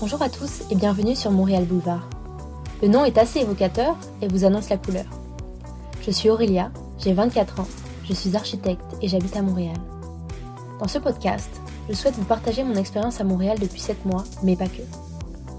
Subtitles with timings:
[0.00, 2.08] Bonjour à tous et bienvenue sur Montréal Boulevard.
[2.80, 5.04] Le nom est assez évocateur et vous annonce la couleur.
[6.00, 7.68] Je suis Aurélia, j'ai 24 ans,
[8.08, 9.76] je suis architecte et j'habite à Montréal.
[10.78, 11.50] Dans ce podcast,
[11.86, 14.80] je souhaite vous partager mon expérience à Montréal depuis 7 mois, mais pas que.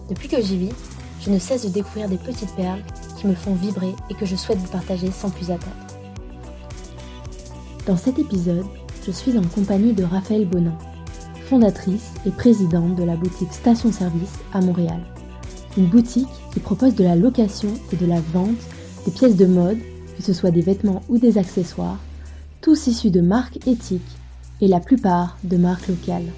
[0.10, 0.74] Depuis que j'y vis,
[1.20, 2.82] je ne cesse de découvrir des petites perles
[3.20, 5.86] qui me font vibrer et que je souhaite vous partager sans plus attendre.
[7.86, 8.66] Dans cet épisode,
[9.06, 10.76] je suis en compagnie de Raphaël Bonin,
[11.52, 15.02] fondatrice et présidente de la boutique Station Service à Montréal.
[15.78, 18.56] Une boutique qui propose de la location et de la vente
[19.04, 19.78] des pièces de mode,
[20.16, 22.00] que ce soit des vêtements ou des accessoires,
[22.62, 24.02] tous issus de marques éthiques
[24.62, 26.32] et la plupart de marques locales.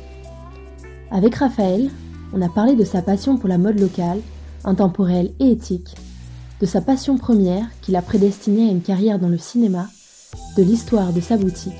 [1.11, 1.91] Avec Raphaël,
[2.33, 4.19] on a parlé de sa passion pour la mode locale,
[4.63, 5.95] intemporelle et éthique,
[6.59, 9.89] de sa passion première qui l'a prédestinée à une carrière dans le cinéma,
[10.57, 11.73] de l'histoire de sa boutique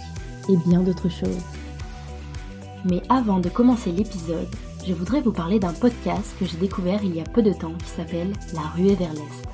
[0.50, 1.63] et bien d'autres choses.
[2.86, 4.50] Mais avant de commencer l'épisode,
[4.86, 7.74] je voudrais vous parler d'un podcast que j'ai découvert il y a peu de temps
[7.80, 9.48] qui s'appelle La ruée vers l'Est.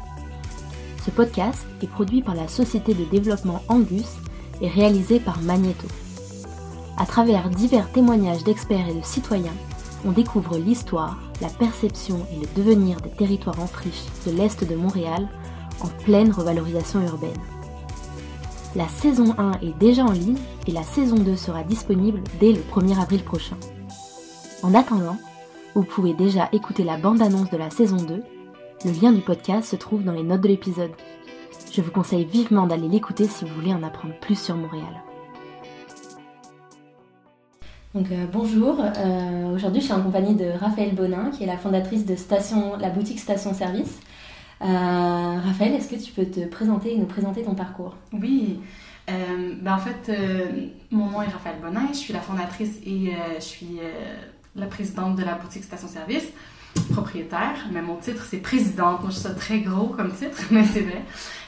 [1.06, 4.18] Ce podcast est produit par la société de développement Angus
[4.62, 5.88] et réalisé par Magneto.
[6.98, 9.56] À travers divers témoignages d'experts et de citoyens,
[10.06, 14.76] on découvre l'histoire, la perception et le devenir des territoires en friche de l'Est de
[14.76, 15.30] Montréal
[15.82, 17.59] en pleine revalorisation urbaine.
[18.76, 22.60] La saison 1 est déjà en ligne et la saison 2 sera disponible dès le
[22.60, 23.58] 1er avril prochain.
[24.62, 25.18] En attendant,
[25.74, 28.22] vous pouvez déjà écouter la bande-annonce de la saison 2.
[28.86, 30.92] Le lien du podcast se trouve dans les notes de l'épisode.
[31.72, 35.02] Je vous conseille vivement d'aller l'écouter si vous voulez en apprendre plus sur Montréal.
[37.96, 41.58] Donc euh, bonjour, euh, aujourd'hui je suis en compagnie de Raphaël Bonin qui est la
[41.58, 42.16] fondatrice de
[42.80, 44.00] la boutique Station Service.
[44.62, 47.96] Euh, Raphaël, est-ce que tu peux te présenter et nous présenter ton parcours?
[48.14, 48.60] Oui,
[49.08, 50.12] ben en fait
[50.92, 53.80] mon nom est Raphaël Bonin, je suis la fondatrice et je suis
[54.56, 56.28] la présidente de la boutique Station Service
[56.92, 59.02] propriétaire, mais mon titre c'est présidente.
[59.02, 61.04] Moi je suis très gros comme titre, mais c'est vrai.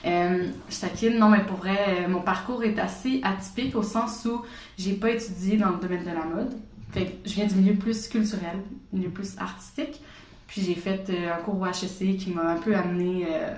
[0.06, 4.42] Euh, je taquine, non mais pour vrai, mon parcours est assez atypique au sens où
[4.78, 6.54] j'ai pas étudié dans le domaine de la mode.
[6.92, 8.58] Fait je viens du milieu plus culturel,
[8.92, 10.02] milieu plus artistique.
[10.52, 13.56] Puis j'ai fait euh, un cours au HEC qui m'a un peu amené euh,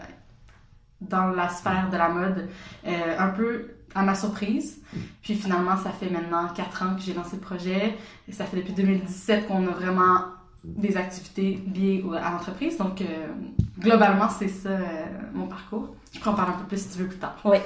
[1.02, 2.48] dans la sphère de la mode,
[2.86, 4.80] euh, un peu à ma surprise.
[5.24, 7.98] Puis finalement, ça fait maintenant quatre ans que j'ai lancé le projet.
[8.28, 10.20] Et ça fait depuis 2017 qu'on a vraiment
[10.64, 12.78] des activités liées à l'entreprise.
[12.78, 13.04] Donc,
[13.80, 14.78] globalement, c'est ça
[15.34, 15.96] mon parcours.
[16.14, 17.36] Je peux en parler un peu plus si tu veux plus tard.
[17.44, 17.58] Oui.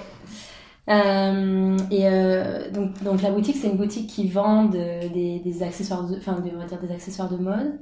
[0.88, 6.58] Et donc, donc, la boutique, c'est une boutique qui vend des, des, accessoires, enfin, on
[6.58, 7.78] va dire des accessoires de mode.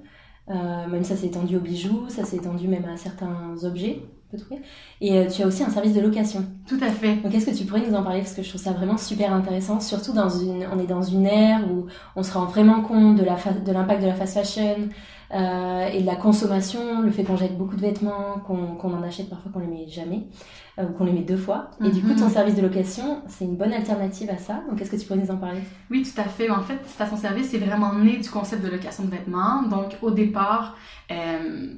[0.48, 4.02] Même ça s'est étendu aux bijoux, ça s'est étendu même à certains objets.
[5.02, 6.46] Et tu as aussi un service de location.
[6.68, 7.16] Tout à fait.
[7.18, 8.20] Donc est-ce que tu pourrais nous en parler?
[8.20, 11.26] Parce que je trouve ça vraiment super intéressant, surtout dans une, on est dans une
[11.26, 11.86] ère où
[12.16, 14.90] on se rend vraiment compte de la de l'impact de la fast fashion,
[15.34, 19.30] euh, et de la consommation, le fait qu'on jette beaucoup de vêtements, qu'on en achète
[19.30, 20.28] parfois qu'on les met jamais,
[20.80, 21.72] euh, ou qu'on les met deux fois.
[21.84, 22.32] Et du coup, ton mhm.
[22.32, 24.62] service de location, c'est une bonne alternative à ça.
[24.70, 25.62] Donc, est-ce que tu pourrais nous en parler?
[25.90, 26.50] Oui, tout à fait.
[26.50, 29.64] En fait, Station Service c'est vraiment né du concept de location de vêtements.
[29.64, 30.78] Donc, au départ,
[31.12, 31.74] euh,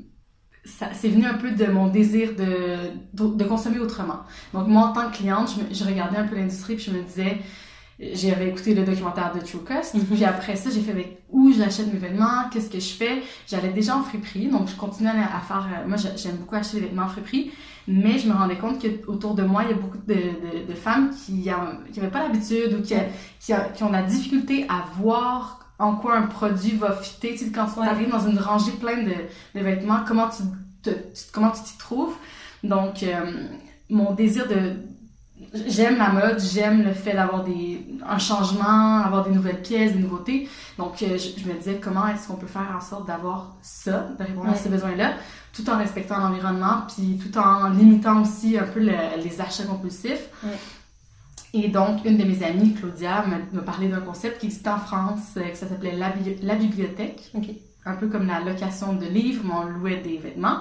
[0.66, 4.20] c'est venu un peu de mon désir de, de, consommer autrement.
[4.54, 7.02] Donc, moi, en tant que cliente, je, je regardais un peu l'industrie puis je me
[7.04, 7.38] disais
[8.00, 9.96] j'avais écouté le documentaire de True Cost.
[9.96, 10.06] Mhm.
[10.06, 13.24] Puis après ça, j'ai fait avec où j'achète mes vêtements, qu'est-ce que je fais?
[13.48, 15.68] J'allais déjà en friperie, donc je continuais à faire.
[15.68, 17.52] Euh, moi, j'aime beaucoup acheter des vêtements en friperie,
[17.88, 20.68] mais je me rendais compte que autour de moi, il y a beaucoup de, de,
[20.68, 22.94] de femmes qui n'avaient pas l'habitude ou qui,
[23.40, 27.32] qui, qui, ont la difficulté à voir en quoi un produit va fitter.
[27.32, 30.44] Tu sais, quand tu arrives dans une rangée pleine de, de vêtements, comment tu
[30.84, 30.92] te,
[31.32, 32.16] comment tu t'y trouves?
[32.64, 33.48] Donc, euh,
[33.90, 34.74] mon désir de
[35.54, 40.00] j'aime la mode, j'aime le fait d'avoir des un changement, avoir des nouvelles pièces, des
[40.00, 40.50] nouveautés.
[40.78, 44.24] Donc euh, je, me disais comment est-ce qu'on peut faire en sorte d'avoir ça, de
[44.24, 45.14] répondre à ces besoins-là,
[45.54, 50.30] tout en respectant l'environnement, puis tout en limitant aussi un peu les achats compulsifs.
[51.54, 55.36] Et donc, une de mes amies, Claudia, m'a parlé d'un concept qui existait en France,
[55.38, 57.32] euh, que ça s'appelait la, la, bibliothèque.
[57.86, 60.58] Un peu comme la location de livres, mais on louait des vêtements.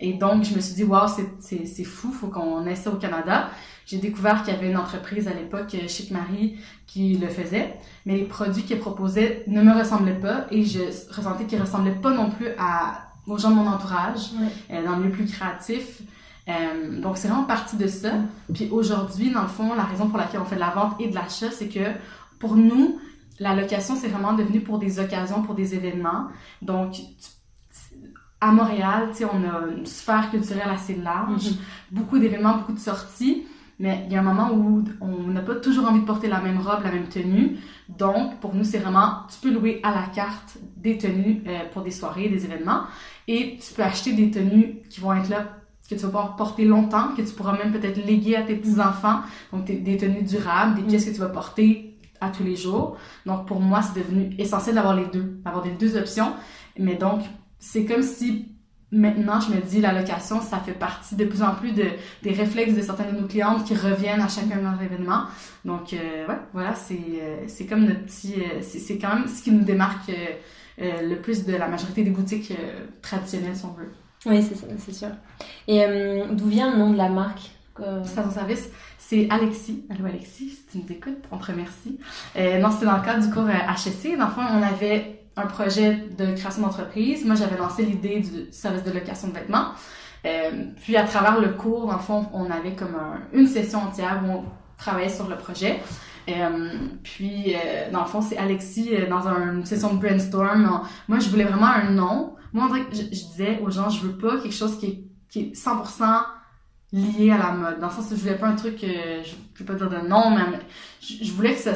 [0.00, 1.08] Et donc, je me suis dit, waouh,
[1.40, 3.50] c'est fou, faut qu'on ait ça au Canada.
[3.86, 6.56] J'ai découvert qu'il y avait une entreprise à l'époque, euh, Chic Marie,
[6.86, 7.74] qui le faisait,
[8.06, 10.80] mais les produits qu'elle proposait ne me ressemblaient pas et je
[11.14, 14.30] ressentais qu'ils ressemblaient pas non plus à, aux gens de mon entourage,
[14.70, 16.02] euh, dans le milieu plus créatif.
[16.48, 18.12] Euh, donc, c'est vraiment partie de ça.
[18.54, 21.08] Puis aujourd'hui, dans le fond, la raison pour laquelle on fait de la vente et
[21.08, 21.92] de l'achat, c'est que
[22.38, 22.98] pour nous,
[23.38, 26.28] la location, c'est vraiment devenu pour des occasions, pour des événements.
[26.62, 26.96] Donc,
[28.40, 31.58] à Montréal, tu sais, on a une sphère culturelle assez large, mm-hmm.
[31.92, 33.46] beaucoup d'événements, beaucoup de sorties.
[33.78, 36.40] mais il y a un moment où on n'a pas toujours envie de porter la
[36.40, 37.58] même robe, la même tenue.
[37.88, 41.82] Donc, pour nous, c'est vraiment, tu peux louer à la carte des tenues euh, pour
[41.82, 42.82] des soirées, des événements,
[43.28, 45.56] et tu peux acheter des tenues qui vont être là,
[45.88, 49.20] que tu vas pouvoir porter longtemps, que tu pourras même peut-être léguer à tes petits-enfants.
[49.52, 52.96] Donc, des tenues durables, des pièces que tu vas porter à tous les jours.
[53.26, 56.32] Donc, pour moi, c'est devenu essentiel d'avoir les deux, d'avoir les deux options.
[56.78, 57.22] Mais donc,
[57.60, 58.50] c'est comme si
[58.92, 61.84] maintenant, je me dis, la location, ça fait partie de plus en plus de,
[62.22, 65.24] des réflexes de certaines de nos clientes qui reviennent à chacun de leurs événements.
[65.64, 68.34] Donc, euh, ouais, voilà, c'est, euh, c'est comme notre petit...
[68.34, 70.10] Euh, c'est, c'est quand même ce qui nous démarque
[70.78, 72.54] le plus de la majorité des boutiques
[73.02, 73.92] traditionnelles, si on veut.
[74.24, 75.08] Oui, c'est ça, c'est sûr.
[75.68, 75.84] Et
[76.32, 77.50] d'où vient le nom de la marque
[78.04, 79.84] Station Service, c'est Alexis.
[79.90, 81.98] Allô Alexis, si tu nous écoutes, on te remercie.
[82.34, 84.16] non, c'était dans le cadre du cours HSC.
[84.16, 87.24] Dans le fond, on avait un projet de création d'entreprise.
[87.24, 89.72] Moi, j'avais lancé l'idée du service de location de vêtements.
[90.26, 92.96] Euh, puis, à travers le cours, le fond, on avait comme
[93.32, 94.44] une session entière où on
[94.76, 95.80] travaillait sur le projet.
[96.28, 96.72] Euh,
[97.02, 100.82] puis, euh, dans le fond, c'est Alexis, dans une session de brainstorm.
[101.08, 102.36] moi, je voulais vraiment un nom.
[102.52, 106.22] Moi, je, disais aux gens, je veux pas quelque chose qui est, qui est 100%
[106.92, 107.80] lié à la mode.
[107.80, 110.30] Dans le sens où je voulais pas un truc, je peux pas dire de nom,
[110.30, 110.58] mais
[111.00, 111.74] je, voulais que ça,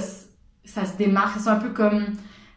[0.65, 1.39] ça se démarque.
[1.39, 2.05] C'est un peu comme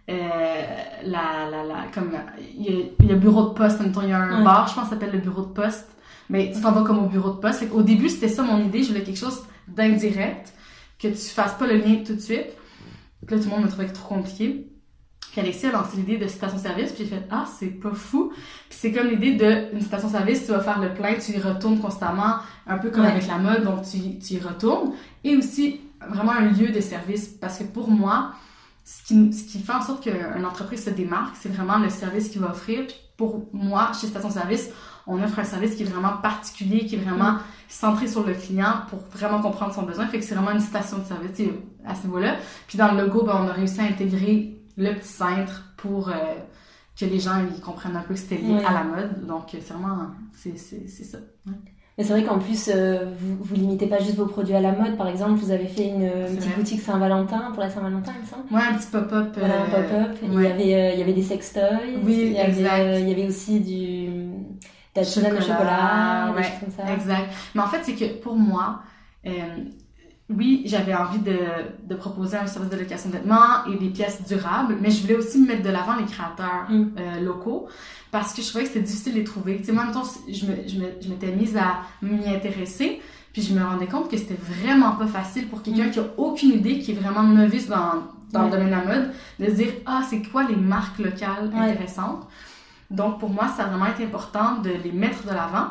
[0.09, 0.61] euh,
[1.03, 2.11] la, la, la, comme,
[2.57, 4.91] il y, a, a bureau de poste, il y a un bar, je pense, ça
[4.91, 5.89] s'appelle le bureau de poste.
[6.29, 7.63] Mais tu t'en vas comme au bureau de poste.
[7.73, 8.83] au début, c'était ça mon idée.
[8.83, 10.53] Je voulais quelque chose d'indirect,
[10.99, 12.53] que tu fasses pas le lien tout de suite.
[13.25, 14.67] Puis là, tout le monde me trouvait trop compliqué.
[15.31, 18.31] Puis Alexis a lancé l'idée de station-service, puis j'ai fait «Ah, c'est pas fou!»
[18.69, 22.37] Puis c'est comme l'idée d'une station-service, tu vas faire le plein, tu y retournes constamment,
[22.65, 24.93] un peu comme avec la mode, donc tu, tu y retournes.
[25.23, 28.31] Et aussi, vraiment un lieu de service, parce que pour moi,
[28.87, 32.29] ce qui, ce qui fait en sorte qu'une entreprise se démarque, c'est vraiment le service
[32.29, 32.85] qu'il va offrir.
[33.17, 34.69] pour moi, chez Station Service,
[35.05, 38.83] on offre un service qui est vraiment particulier, qui est vraiment centré sur le client
[38.89, 40.07] pour vraiment comprendre son besoin.
[40.07, 41.49] Fait que c'est vraiment une station de service
[41.85, 42.37] à ce niveau-là.
[42.67, 46.13] Puis dans le logo, ben, on a réussi à intégrer le petit cintre pour euh,
[46.97, 49.25] que les gens ils comprennent un peu que c'était lié à la mode.
[49.25, 51.17] Donc c'est vraiment, c'est ça.
[51.97, 54.71] Mais c'est vrai qu'en plus, euh, vous, vous limitez pas juste vos produits à la
[54.71, 54.97] mode.
[54.97, 58.43] Par exemple, vous avez fait une, petite boutique Saint-Valentin pour la Saint-Valentin, il me semble.
[58.51, 59.35] Ouais, un petit pop-up.
[59.35, 60.17] Voilà, un euh, pop-up.
[60.21, 61.97] Il, y avait, euh, il y avait des sextoys.
[62.03, 62.69] Oui, il y exact.
[62.69, 64.07] Avait, il y avait aussi du
[64.95, 66.93] de la chocolat, chocolat des choses comme ça.
[66.93, 67.33] Exact.
[67.55, 68.81] Mais en fait, c'est que pour moi,
[70.29, 71.37] oui, j'avais envie de,
[71.83, 75.15] de, proposer un service de location de vêtements et des pièces durables, mais je voulais
[75.15, 76.91] aussi mettre de l'avant les créateurs mm.
[76.97, 77.67] euh, locaux
[78.11, 79.57] parce que je trouvais que c'était difficile de les trouver.
[79.57, 83.01] Tu sais, moi, en même temps, je, me, je, m'étais mise à m'y intéresser,
[83.31, 85.91] puis je me rendais compte que c'était vraiment pas facile pour quelqu'un mm.
[85.91, 88.03] qui a aucune idée, qui est vraiment novice dans,
[88.33, 91.51] dans le domaine de la mode, de se dire «Ah, c'est quoi les marques locales
[91.55, 92.27] intéressantes?»
[92.91, 95.67] Donc, pour moi, ça a vraiment été important de les mettre de l'avant.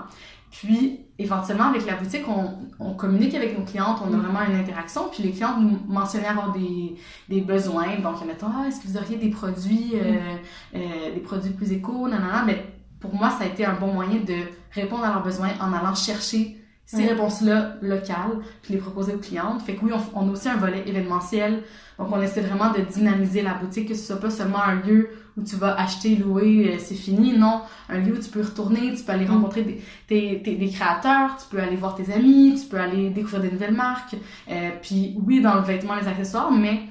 [0.50, 4.20] Puis, éventuellement, avec la boutique, on, on, communique avec nos clientes, on a mm.
[4.20, 5.08] vraiment une interaction.
[5.10, 6.96] Puis, les clientes nous mentionnaient avoir des,
[7.28, 7.98] des besoins.
[8.02, 10.76] Donc, mettons, ah, est-ce que vous auriez des produits, euh, mm.
[10.76, 12.44] euh, des produits plus éco, nanana?
[12.46, 12.64] Mais
[13.00, 14.36] pour moi, ça a été un bon moyen de
[14.72, 19.61] répondre à leurs besoins en allant chercher ces réponses-là locales, puis les proposer aux clientes.
[19.62, 21.65] Fait que oui, on, on, a aussi un volet événementiel.
[21.99, 25.11] Donc, on essaie vraiment de dynamiser la boutique, que ce soit pas seulement un lieu
[25.37, 27.37] où tu vas acheter, louer, euh, c'est fini.
[27.37, 29.33] Non, un lieu où tu peux retourner, tu peux aller mm.
[29.33, 33.50] rencontrer des, des créateurs, tu peux aller voir tes amis, tu peux aller découvrir des
[33.50, 34.15] nouvelles marques.
[34.49, 36.83] Euh, puis oui, dans le vêtement, les accessoires, mais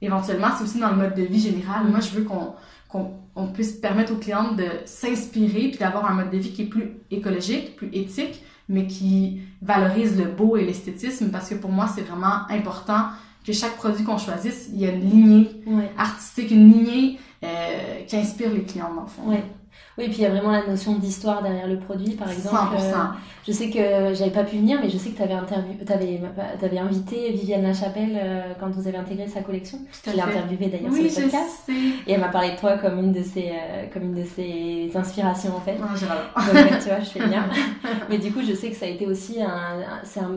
[0.00, 1.88] éventuellement, c'est aussi dans le mode de vie général.
[1.88, 2.54] Moi, je veux qu'on
[3.34, 6.66] qu'on puisse permettre aux clientes de s'inspirer puis d'avoir un mode de vie qui est
[6.66, 11.88] plus écologique, plus éthique, mais qui valorise le beau et l'esthétisme parce que pour moi,
[11.94, 13.08] c'est vraiment important
[13.44, 15.50] que chaque produit qu'on choisisse, il y a une lignée
[15.98, 19.42] artistique, une lignée euh, qui inspire les clients, dans le fond.
[20.00, 22.76] Oui, et puis il y a vraiment la notion d'histoire derrière le produit, par exemple.
[22.76, 22.80] 100%.
[22.80, 23.04] Euh,
[23.46, 26.20] je sais que j'avais pas pu venir, mais je sais que tu avais, avais,
[26.62, 29.78] avais, invité Viviane Lachapelle euh, quand vous avez intégré sa collection.
[30.06, 31.62] Je l'ai interviewée d'ailleurs sur le podcast.
[31.66, 31.72] Sais.
[32.06, 34.90] Et elle m'a parlé de toi comme une de ses, euh, comme une de ses
[34.94, 35.76] inspirations en fait.
[35.82, 37.44] Ah, Donc, tu vois, je fais bien.
[38.08, 39.82] mais du coup, je sais que ça a été aussi un,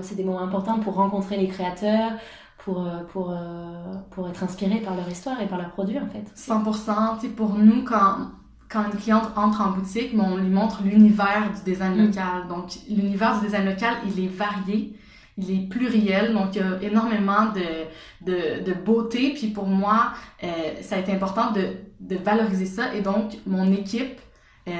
[0.02, 2.12] c'est des moments importants pour rencontrer les créateurs,
[2.58, 3.34] pour, pour,
[4.12, 6.26] pour être inspiré par leur histoire et par leurs produits en fait.
[6.36, 8.18] 100%, tu sais, pour nous, quand
[8.74, 12.08] quand une cliente entre en boutique, on lui montre l'univers du design mm.
[12.08, 12.48] local.
[12.50, 14.98] Donc, l'univers du design local, il est varié,
[15.38, 19.34] il est pluriel, donc il y a énormément de, de, de beauté.
[19.36, 20.14] Puis pour moi,
[20.44, 20.48] euh,
[20.82, 21.68] ça a été important de,
[22.00, 22.94] de valoriser ça.
[22.96, 24.20] Et donc, mon équipe
[24.68, 24.72] euh,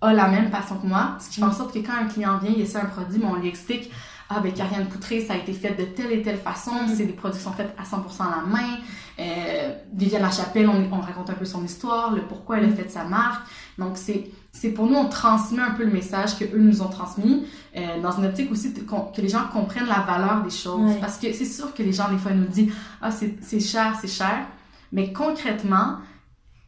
[0.00, 2.38] a la même passion que moi, ce qui fait en sorte que quand un client
[2.38, 3.90] vient, il essaie un produit, mais on lui explique
[4.34, 6.94] ah ben Karianne Poutré, ça a été fait de telle et telle façon, mm.
[6.94, 8.78] c'est des sont faits à 100% à la main.
[9.18, 12.90] Euh, Viviane Lachapelle, on, on raconte un peu son histoire, le pourquoi elle a fait
[12.90, 13.46] sa marque.
[13.78, 16.88] Donc, c'est, c'est pour nous, on transmet un peu le message que eux nous ont
[16.88, 20.94] transmis, euh, dans une optique aussi que les gens comprennent la valeur des choses.
[21.00, 23.96] Parce que c'est sûr que les gens, des fois, nous disent, ah, c'est, c'est cher,
[24.00, 24.46] c'est cher.
[24.92, 25.98] Mais concrètement,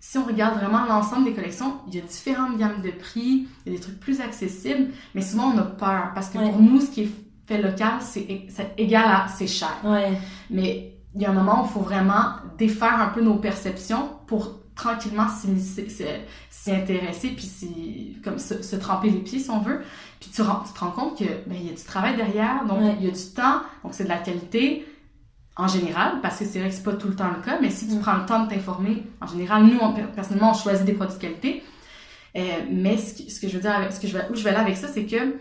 [0.00, 3.73] si on regarde vraiment l'ensemble des collections, il y a différentes gammes de prix, il
[3.73, 6.80] y a des trucs plus accessibles, mais souvent on a peur parce que pour nous,
[6.80, 7.11] ce qui est
[7.46, 9.76] fait local, c'est égal à c'est cher.
[9.84, 10.18] Ouais.
[10.50, 14.10] Mais il y a un moment où il faut vraiment défaire un peu nos perceptions
[14.26, 19.82] pour tranquillement s'y intéresser puis comme se, tremper les pieds si on veut
[20.20, 22.80] puis tu, tu te rends compte que ben, il y a du travail derrière donc
[22.98, 24.84] il y a du temps donc c'est de la qualité
[25.56, 27.70] en général, parce que c'est vrai que c'est pas tout le temps le cas, mais
[27.70, 28.00] si tu mm.
[28.00, 29.78] prends le temps de t'informer, en général, nous,
[30.14, 31.62] personnellement, on choisit des produits de qualité.
[32.36, 34.50] Euh, mais ce que, je veux dire avec, ce que je vais, où je vais
[34.50, 35.36] aller avec ça, c'est que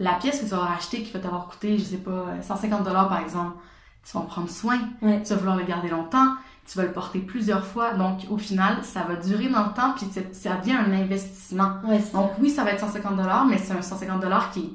[0.00, 3.08] la pièce que tu vas acheter qui va t'avoir coûté, je sais pas, 150 dollars
[3.08, 3.58] par exemple,
[4.02, 6.34] tu vas en prendre soin, tu vas vouloir le garder longtemps,
[6.66, 9.92] tu vas le porter plusieurs fois, donc au final, ça va durer dans le temps,
[9.94, 11.74] puis ça devient un investissement.
[12.14, 14.72] donc oui, ça va être 150 dollars, mais c'est un 150 dollars qui,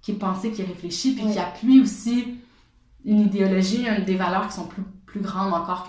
[0.00, 2.38] qui est pensé, qui est réfléchi, puis qui appuie aussi
[3.04, 5.88] une idéologie, des valeurs qui sont plus, plus grandes encore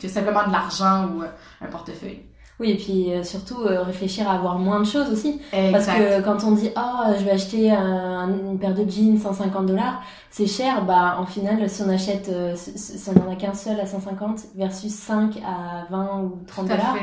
[0.00, 1.28] que simplement de l'argent ou euh,
[1.60, 2.22] un portefeuille.
[2.60, 5.40] Oui, et puis euh, surtout euh, réfléchir à avoir moins de choses aussi.
[5.50, 10.02] Parce que quand on dit oh je vais acheter une paire de jeans 150 dollars,
[10.28, 10.84] c'est cher.
[10.84, 14.92] Bah en final, si on achète, si on en a qu'un seul à 150 versus
[14.92, 16.96] 5 à 20 ou 30 dollars,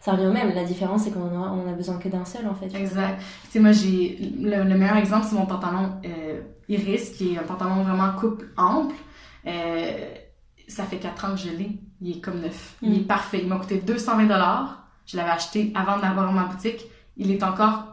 [0.00, 0.52] ça revient au même.
[0.52, 2.76] La différence c'est qu'on a, on a besoin que d'un seul en fait.
[2.76, 3.20] Exact.
[3.44, 5.92] Tu sais moi j'ai le, meilleur exemple c'est mon pantalon
[6.68, 8.96] Iris qui est un pantalon vraiment coupe ample.
[10.66, 11.78] ça fait 4 ans que je l'ai.
[12.00, 12.74] Il est comme neuf.
[12.82, 13.06] Il est mm.
[13.06, 13.38] parfait.
[13.42, 16.80] Il m'a coûté 220 dollars je l'avais acheté avant d'avoir ma boutique.
[17.16, 17.84] Il est encore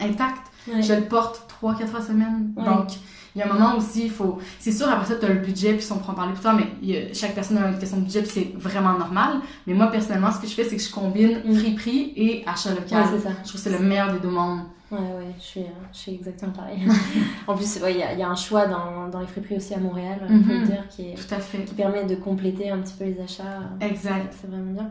[0.00, 0.50] intact.
[0.66, 2.52] Je le porte trois, quatre fois semaine.
[2.56, 2.88] Donc,
[3.34, 4.38] il y a un moment aussi, il faut.
[4.60, 7.12] C'est sûr, après ça, tu as le budget, puis on prend parler plus tard, mais
[7.12, 9.40] chaque personne a une question de budget, puis c'est vraiment normal.
[9.66, 11.54] Mais moi, personnellement, ce que je fais, c'est que je combine mm.
[11.56, 13.12] friperie et achat local.
[13.12, 13.30] Ouais, ça.
[13.42, 14.60] Je trouve que c'est le meilleur des deux mondes.
[14.92, 16.78] Ouais, ouais, je suis, je suis exactement pareil.
[17.48, 19.78] en plus, il y, a, y, a, un choix dans, dans les friperies aussi à
[19.78, 20.66] Montréal, mm -hmm.
[20.66, 21.64] dire, qui, est, Tout à fait.
[21.64, 23.62] qui permet de compléter un petit peu les achats.
[23.80, 24.32] Exact.
[24.40, 24.90] C'est vraiment bien.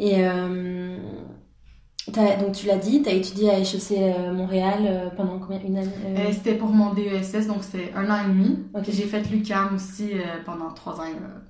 [0.00, 0.96] Et euh,
[2.40, 5.76] donc tu l'as dit, tu as étudié à HEC euh, Montréal euh, pendant combien Une
[5.76, 8.58] année C'était pour mon DESS, donc c'est un an et demi.
[8.88, 10.12] J'ai fait l'UCAM aussi
[10.46, 11.04] pendant trois ans,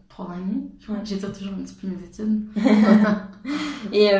[0.08, 0.68] trois ans et demi.
[1.04, 2.42] J'étire toujours un petit peu mes études.
[3.92, 4.10] et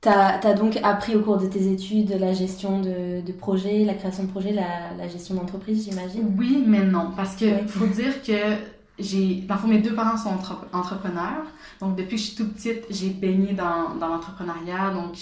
[0.00, 3.94] tu as, donc appris au cours de tes études la gestion de, de projets, la
[3.94, 6.34] création de projets, la, la gestion d'entreprise, j'imagine?
[6.38, 7.10] Oui, mais non.
[7.14, 8.56] Parce qu'il faut dire que
[8.98, 9.36] j'ai.
[9.42, 10.30] Dans le fond, mes deux parents sont
[10.72, 11.46] entrepreneurs.
[11.80, 14.90] Donc, depuis que je suis toute petite, j'ai baigné dans, dans l'entrepreneuriat.
[14.90, 15.16] Donc,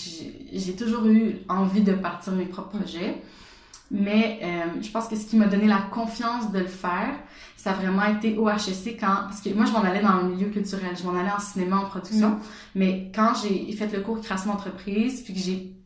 [0.53, 3.23] j'ai toujours eu envie de partir mes propres projets.
[3.91, 7.15] Mais euh, je pense que ce qui m'a donné la confiance de le faire,
[7.57, 9.25] ça a vraiment été au HEC quand...
[9.25, 10.97] Parce que moi, je m'en allais dans le milieu culturel.
[10.97, 12.31] Je m'en allais en cinéma, en production.
[12.31, 12.41] Mm.
[12.75, 15.77] Mais quand j'ai fait le cours création d'entreprise, puis que j'ai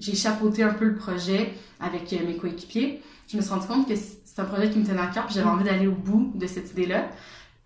[0.00, 3.88] j'ai chapeauté un peu le projet avec euh, mes coéquipiers, je me suis rendu compte
[3.88, 3.94] que
[4.32, 5.52] c'est un projet qui me tenait à cœur, puis j'avais mm.
[5.52, 7.08] envie d'aller au bout de cette idée-là.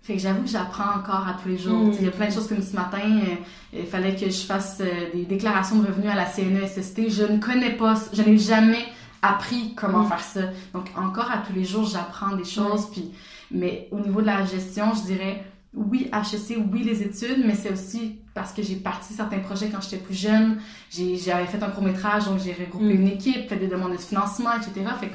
[0.02, 1.90] Fait que j'avoue que j'apprends encore à tous les jours.
[1.98, 3.36] Il y a plein de choses comme ce matin, euh,
[3.72, 7.08] il fallait que je fasse euh, des déclarations de revenus à la CNESST.
[7.08, 8.84] Je ne connais pas, je n'ai jamais
[9.22, 10.08] appris comment mm.
[10.08, 10.40] faire ça.
[10.72, 12.90] Donc encore à tous les jours, j'apprends des choses.
[12.92, 13.12] Puis,
[13.50, 15.44] mais au niveau de la gestion, je dirais
[15.74, 19.80] oui HEC, oui les études, mais c'est aussi parce que j'ai parti certains projets quand
[19.80, 20.58] j'étais plus jeune.
[20.90, 23.00] J'avais fait un court métrage, donc j'ai regroupé mm.
[23.00, 24.86] une équipe, fait des demandes de financement, etc.
[25.00, 25.14] Fait que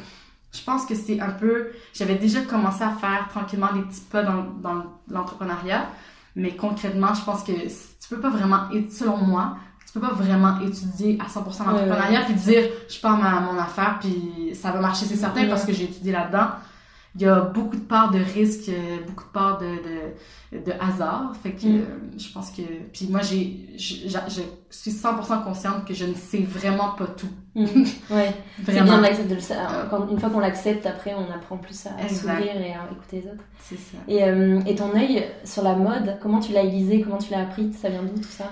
[0.51, 1.69] je pense que c'est un peu.
[1.93, 5.87] J'avais déjà commencé à faire tranquillement des petits pas dans, dans l'entrepreneuriat,
[6.35, 10.59] mais concrètement, je pense que tu peux pas vraiment, selon moi, tu peux pas vraiment
[10.61, 15.05] étudier à 100% l'entrepreneuriat puis dire je pars ma mon affaire puis ça va marcher
[15.05, 16.49] c'est certain parce que j'ai étudié là-dedans
[17.15, 20.71] il y a beaucoup de parts de risque, euh, beaucoup de parts de, de, de
[20.79, 21.35] hasard.
[21.41, 21.77] Fait que mm.
[21.77, 21.83] euh,
[22.17, 22.61] je pense que.
[22.93, 27.29] Puis moi, j'ai, je, je, suis 100% consciente que je ne sais vraiment pas tout.
[27.55, 27.65] Mm.
[28.11, 28.33] Ouais.
[28.59, 29.01] vraiment.
[29.03, 30.09] C'est bien de le savoir.
[30.11, 33.43] Une fois qu'on l'accepte, après, on apprend plus à, s'ouvrir et à écouter les autres.
[33.59, 33.97] C'est ça.
[34.07, 37.41] Et, euh, et ton œil sur la mode, comment tu l'as aiguisé Comment tu l'as
[37.41, 38.51] appris Ça vient d'où tout ça?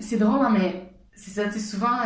[0.00, 1.48] C'est drôle, hein, mais c'est ça.
[1.48, 1.96] Tu souvent,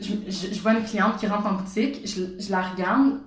[0.00, 3.20] je, je, vois une cliente qui rentre en boutique, je, je la regarde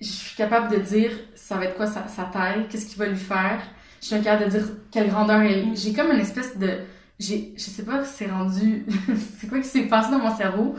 [0.00, 3.06] je suis capable de dire ça va être quoi sa, sa taille, qu'est-ce qu'il va
[3.06, 3.60] lui faire.
[4.00, 6.80] Je suis capable de dire quelle grandeur elle J'ai comme une espèce de.
[7.18, 8.86] J'ai, je sais pas c'est rendu.
[9.38, 10.76] c'est quoi qui s'est passé dans mon cerveau,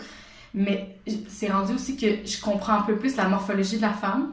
[0.54, 0.98] mais
[1.28, 4.32] c'est rendu aussi que je comprends un peu plus la morphologie de la femme.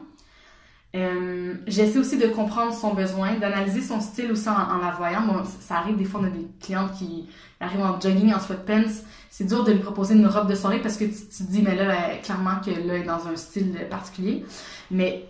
[0.95, 5.21] Euh, j'essaie aussi de comprendre son besoin, d'analyser son style aussi en, la voyant.
[5.21, 7.27] Bon, ça arrive des fois, on a des clientes qui
[7.59, 9.03] arrivent en jogging, en sweatpants.
[9.37, 11.75] C'est dur de lui proposer une robe de soirée parce que tu, te dis, mais
[11.75, 14.43] là, clairement que là, est dans un style particulier.
[14.89, 15.25] Mais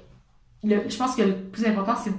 [0.63, 2.13] le, je pense que le plus important, c'est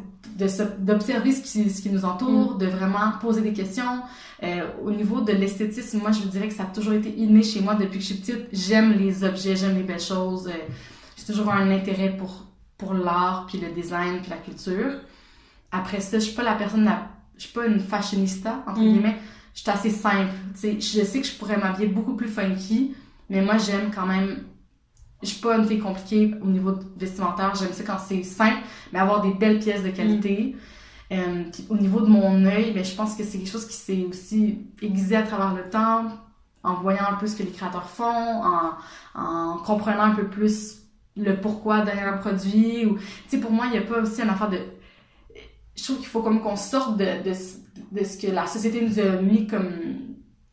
[0.79, 2.59] d'observer ce qui, ce qui nous entoure, Mm.
[2.59, 4.03] de vraiment poser des questions.
[4.43, 7.43] Euh, au niveau de l'esthétisme, moi, je vous dirais que ça a toujours été inné
[7.43, 8.49] chez moi depuis que je suis petite.
[8.53, 10.47] J'aime les objets, j'aime les belles choses.
[10.49, 10.53] Euh,
[11.17, 12.45] J'ai toujours un intérêt pour,
[12.77, 14.93] pour l'art, puis le design, puis la culture.
[15.73, 18.93] Après ça, je suis pas la personne, la, je suis pas une fashionista, entre Mm.
[18.93, 19.17] guillemets.
[19.59, 20.31] Je suis assez simple.
[20.55, 22.95] Je sais que je pourrais m'habiller beaucoup plus funky,
[23.29, 24.45] mais moi, j'aime quand même
[25.21, 27.53] je suis pas une fille compliquée au niveau vestimentaire.
[27.57, 28.59] J'aime ça quand c'est simple,
[28.93, 30.55] mais avoir des belles pièces de qualité.
[31.11, 34.07] Euh, au niveau de mon œil, ben, je pense que c'est quelque chose qui s'est
[34.09, 36.05] aussi aiguisé à travers le temps,
[36.63, 38.75] en voyant un peu ce que les créateurs font, en,
[39.17, 40.83] en comprenant un peu plus
[41.17, 42.87] le pourquoi derrière un produit.
[42.87, 42.99] Ou,
[43.41, 44.61] pour moi, il n'y a pas aussi une affaire de...
[45.75, 47.33] Je trouve qu'il faut comme qu'on sorte de, de,
[47.93, 49.71] de ce que la société nous a mis comme,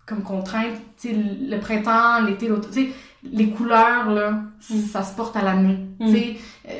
[0.06, 0.75] comme contrainte.
[0.98, 2.88] Tu sais, le printemps, l'été, l'automne,
[3.24, 4.80] les couleurs, là, Mm.
[4.92, 5.77] ça se porte à l'année.
[6.00, 6.06] Mm.
[6.70, 6.72] Euh,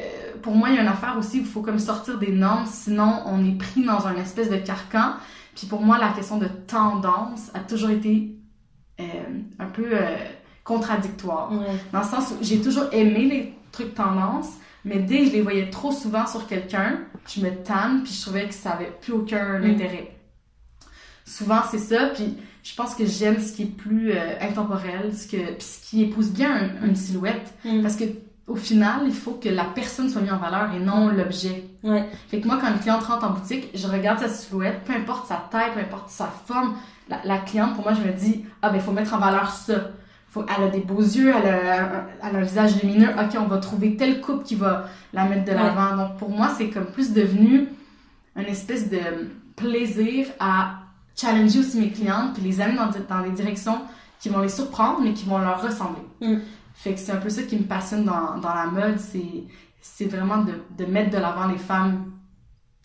[0.42, 2.66] pour moi, il y a une affaire aussi où il faut comme sortir des normes,
[2.66, 5.14] sinon on est pris dans un espèce de carcan.
[5.56, 8.32] Puis pour moi, la question de tendance a toujours été
[9.00, 9.04] euh,
[9.60, 10.16] un peu euh,
[10.64, 11.52] contradictoire.
[11.92, 14.50] Dans le sens où j'ai toujours aimé les trucs tendance,
[14.84, 18.22] mais dès que je les voyais trop souvent sur quelqu'un, je me tanne, puis je
[18.24, 19.64] trouvais que ça avait plus aucun Mm.
[19.72, 20.15] intérêt.
[21.26, 25.28] Souvent, c'est ça, puis je pense que j'aime ce qui est plus euh, intemporel, ce,
[25.28, 26.52] que, puis ce qui épouse bien
[26.82, 27.54] un- une silhouette.
[27.66, 27.82] Mm.
[27.82, 28.04] Parce que
[28.48, 31.64] au final, il faut que la personne soit mise en valeur et non l'objet.
[31.84, 32.08] Ouais.
[32.28, 35.28] Fait que moi, quand une cliente rentre en boutique, je regarde sa silhouette, peu importe
[35.28, 36.76] sa taille, peu importe sa forme,
[37.10, 39.50] la, la cliente, pour moi, je me dis, ah ben, il faut mettre en valeur
[39.50, 39.90] ça.
[40.30, 43.48] Faut, elle a des beaux yeux, elle a, elle a un visage lumineux, ok, on
[43.48, 45.96] va trouver telle coupe qui va la mettre de l'avant.
[45.98, 47.68] Donc, pour moi, c'est comme plus devenu
[48.36, 49.00] une espèce de
[49.56, 50.82] plaisir à
[51.16, 53.80] challenger aussi mes clientes, puis les amener dans, dans des directions
[54.20, 56.02] qui vont les surprendre, mais qui vont leur ressembler.
[56.22, 56.38] Mm.
[56.74, 59.44] Fait que c'est un peu ça qui me passionne dans, dans la mode, c'est,
[59.82, 62.12] c'est vraiment de, de mettre de l'avant les femmes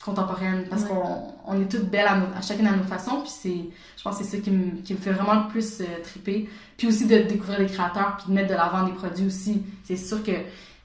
[0.05, 3.31] contemporaines, parce qu'on on est toutes belles à, nos- à chacune à nos façons, puis
[3.31, 3.69] c'est,
[3.99, 6.49] je pense que c'est ça qui me, qui me fait vraiment le plus euh, triper.
[6.79, 9.63] Puis aussi de découvrir des créateurs, puis de mettre de l'avant des produits aussi.
[9.85, 10.33] C'est sûr que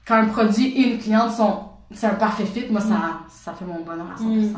[0.06, 1.60] quand un produit et une cliente sont,
[1.92, 4.52] c'est un parfait fit, moi, ça, ça fait mon bonheur à 100%.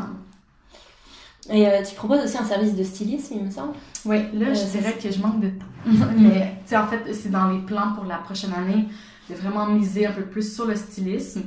[1.51, 3.73] Et euh, tu proposes aussi un service de stylisme, il me semble.
[4.05, 5.67] Oui, là, Euh, je dirais que je manque de temps.
[6.19, 8.87] Mais, tu sais, en fait, c'est dans les plans pour la prochaine année
[9.31, 11.45] de vraiment miser un peu plus sur le stylisme.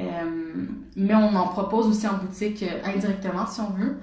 [0.00, 0.04] Euh,
[0.96, 3.96] mais on en propose aussi en boutique indirectement, si on veut.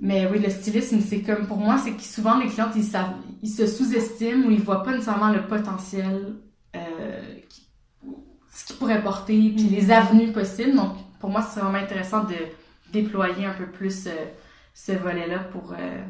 [0.00, 3.14] Mais oui, le stylisme, c'est comme, pour moi, c'est que souvent les clientes, ils, savent,
[3.42, 6.36] ils se sous-estiment ou ils voient pas nécessairement le potentiel,
[7.48, 7.66] qui-
[8.54, 10.74] ce qu'ils pourraient porter, puis les avenues possibles.
[10.76, 12.34] Donc, pour moi, c'est vraiment intéressant de
[12.92, 14.10] déployer un peu plus euh,
[14.86, 16.02] ce volet-là pour, euh,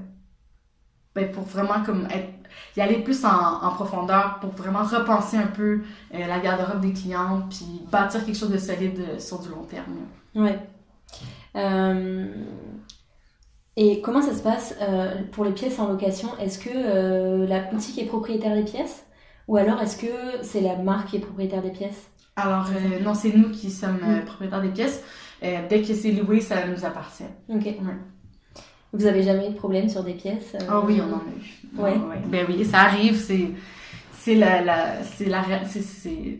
[1.14, 2.28] ben, pour vraiment comme être,
[2.76, 5.80] y aller plus en, en profondeur, pour vraiment repenser un peu
[6.14, 9.64] euh, la garde-robe des clients, puis bâtir quelque chose de solide euh, sur du long
[9.64, 9.96] terme.
[10.34, 10.58] Ouais.
[13.76, 14.74] Et comment ça se passe
[15.32, 16.28] pour les pièces en location?
[16.38, 19.04] Est-ce que la boutique est propriétaire des pièces?
[19.46, 22.08] Ou alors est-ce que c'est la marque qui est propriétaire des pièces?
[22.36, 24.24] Alors, euh, non, c'est nous qui sommes euh, Mm.
[24.24, 25.02] propriétaires des pièces.
[25.42, 27.24] Euh, dès que c'est loué, ça nous appartient.
[27.48, 27.66] Ok.
[28.92, 31.22] Vous avez jamais eu de problème sur des pièces euh, Ah oui, on en a
[31.36, 31.78] eu.
[31.78, 32.00] Ouais.
[32.28, 33.50] Ben oui, ça arrive, c'est
[34.20, 36.38] c'est la, la c'est la c'est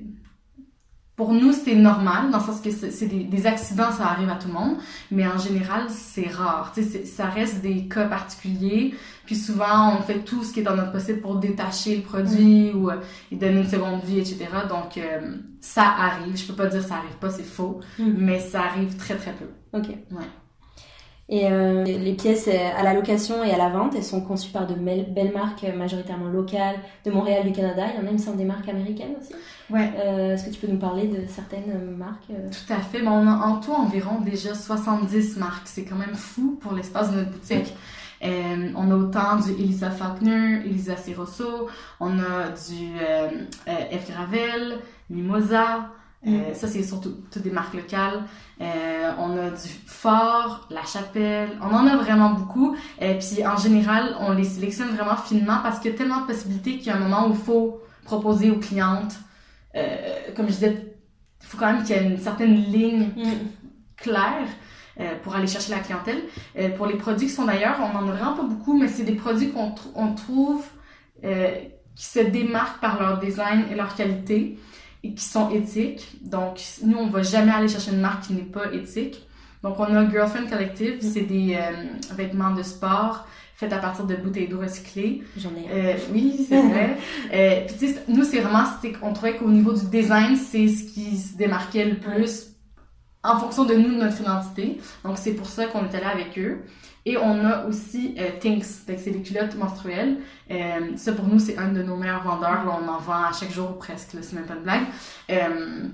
[1.16, 4.36] pour nous c'est normal dans le sens que c'est des, des accidents ça arrive à
[4.36, 4.76] tout le monde
[5.10, 8.94] mais en général c'est rare tu sais ça reste des cas particuliers
[9.26, 12.70] puis souvent on fait tout ce qui est dans notre possible pour détacher le produit
[12.72, 12.96] ou euh,
[13.32, 16.96] lui donner une seconde vie etc donc euh, ça arrive je peux pas dire ça
[16.96, 18.12] arrive pas c'est faux Mm.
[18.18, 19.88] mais ça arrive très très peu Ok.
[20.12, 20.24] Ouais.
[21.30, 24.50] Et euh, les pièces euh, à la location et à la vente, elles sont conçues
[24.50, 27.84] par de belles, marques euh, majoritairement locales de Montréal, du Canada.
[27.92, 29.34] Il y en a, il me semble, des marques américaines aussi.
[29.70, 33.02] ouais Euh, Est-ce que tu peux nous parler de certaines euh, marques Tout à fait.
[33.02, 35.66] Bon, on a en tout environ déjà 70 marques.
[35.66, 37.74] C'est quand même fou pour l'espace de notre boutique.
[38.24, 41.68] Euh, on a autant du Elisa Faulkner, Elisa Ciroso,
[42.00, 42.88] on a du
[43.66, 44.10] F.
[44.10, 44.78] Gravel,
[45.10, 45.90] Mimosa.
[46.26, 48.24] Euh, Ça, c'est surtout toutes des marques locales.
[48.60, 51.50] Euh, on a du Fort, La Chapelle.
[51.62, 52.76] On en a vraiment beaucoup.
[53.00, 56.26] Et puis, en général, on les sélectionne vraiment finement parce qu'il y a tellement de
[56.26, 59.14] possibilités qu'il y a un moment où il faut proposer aux clientes.
[59.76, 60.96] Euh, comme je disais,
[61.40, 63.10] il faut quand même qu'il y ait une certaine ligne
[63.96, 64.48] claire
[65.00, 66.22] euh, pour aller chercher la clientèle.
[66.58, 69.04] Euh, pour les produits qui sont d'ailleurs, on en a vraiment pas beaucoup, mais c'est
[69.04, 70.64] des produits qu'on tr- on trouve
[71.24, 71.54] euh,
[71.94, 74.58] qui se démarquent par leur design et leur qualité
[75.02, 76.06] et qui sont éthiques.
[76.22, 79.26] Donc, nous, on va jamais aller chercher une marque qui n'est pas éthique.
[79.62, 83.26] Donc, on a Girlfriend Collective, c'est des euh, vêtements de sport
[83.58, 85.22] faits à partir de bouteilles d'eau recyclées.
[85.36, 85.66] J'en ai.
[85.68, 86.96] Euh, oui, c'est vrai.
[87.34, 88.64] euh, puis tu sais, nous, c'est vraiment,
[89.00, 92.52] qu'on trouvait qu'au niveau du design, c'est ce qui se démarquait le plus
[93.24, 94.80] en fonction de nous, de notre identité.
[95.04, 96.60] Donc, c'est pour ça qu'on est allé avec eux.
[97.06, 100.18] Et on a aussi euh, c'est des culottes menstruelles.
[100.50, 102.64] Euh, ça, pour nous, c'est un de nos meilleurs vendeurs.
[102.64, 104.84] Là, on en vend à chaque jour presque, c'est même pas de blague.
[105.30, 105.88] Euh,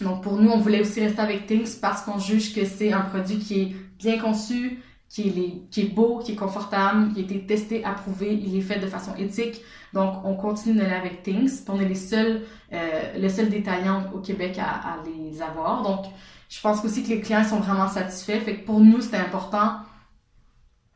[0.00, 3.02] donc, pour nous, on voulait aussi rester avec Tinks parce qu'on juge que c'est un
[3.02, 7.22] produit qui est bien conçu, qui est, qui est beau, qui est confortable, qui a
[7.22, 9.60] été testé, approuvé, il est fait de façon éthique.
[9.92, 11.64] Donc, on continue d'aller avec Things.
[11.68, 15.82] On est les seuls, euh, le seul détaillant au Québec à, à, les avoir.
[15.82, 16.06] Donc,
[16.48, 18.40] je pense aussi que les clients sont vraiment satisfaits.
[18.40, 19.76] Fait que pour nous, c'était important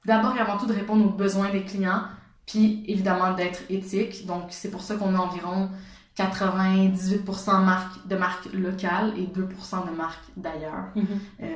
[0.07, 2.03] d'abord et avant tout de répondre aux besoins des clients,
[2.47, 4.27] puis évidemment d'être éthique.
[4.27, 5.69] Donc, c'est pour ça qu'on a environ
[6.17, 11.43] 98% marque, de marques locales et 2% de marques d'ailleurs mm-hmm.
[11.43, 11.47] euh,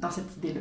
[0.00, 0.60] dans cette idée-là.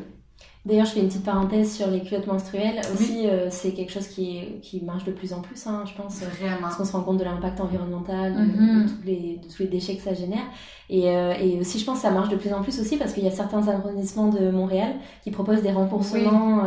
[0.66, 2.80] D'ailleurs, je fais une petite parenthèse sur les culottes menstruelles.
[2.94, 5.94] Aussi, euh, c'est quelque chose qui, est, qui marche de plus en plus, hein, je
[5.94, 6.22] pense.
[6.22, 6.62] Vraiment.
[6.62, 8.86] Parce qu'on se rend compte de l'impact environnemental, de, mm-hmm.
[8.88, 10.46] tous les, de, tous les, déchets que ça génère.
[10.90, 13.12] Et, euh, et, aussi, je pense que ça marche de plus en plus aussi parce
[13.12, 16.64] qu'il y a certains arrondissements de Montréal qui proposent des remboursements,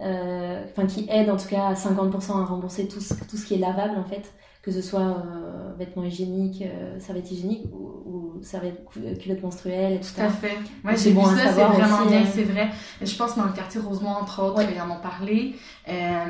[0.00, 3.58] enfin qui aident en tout cas à 50% à rembourser tout, tout ce qui est
[3.58, 4.32] lavable en fait
[4.66, 9.92] que ce soit euh, vêtements hygiéniques, euh, serviettes hygiéniques ou, ou serviettes euh, culottes menstruelles,
[9.92, 10.14] etc.
[10.16, 10.58] Tout à fait.
[10.84, 12.30] Ouais, j'ai vu ça, c'est vraiment bien, hein.
[12.34, 12.70] c'est vrai.
[13.00, 15.54] Je pense dans le quartier Rosemont, entre autres, ils en ont parlé.
[15.88, 16.24] Euh,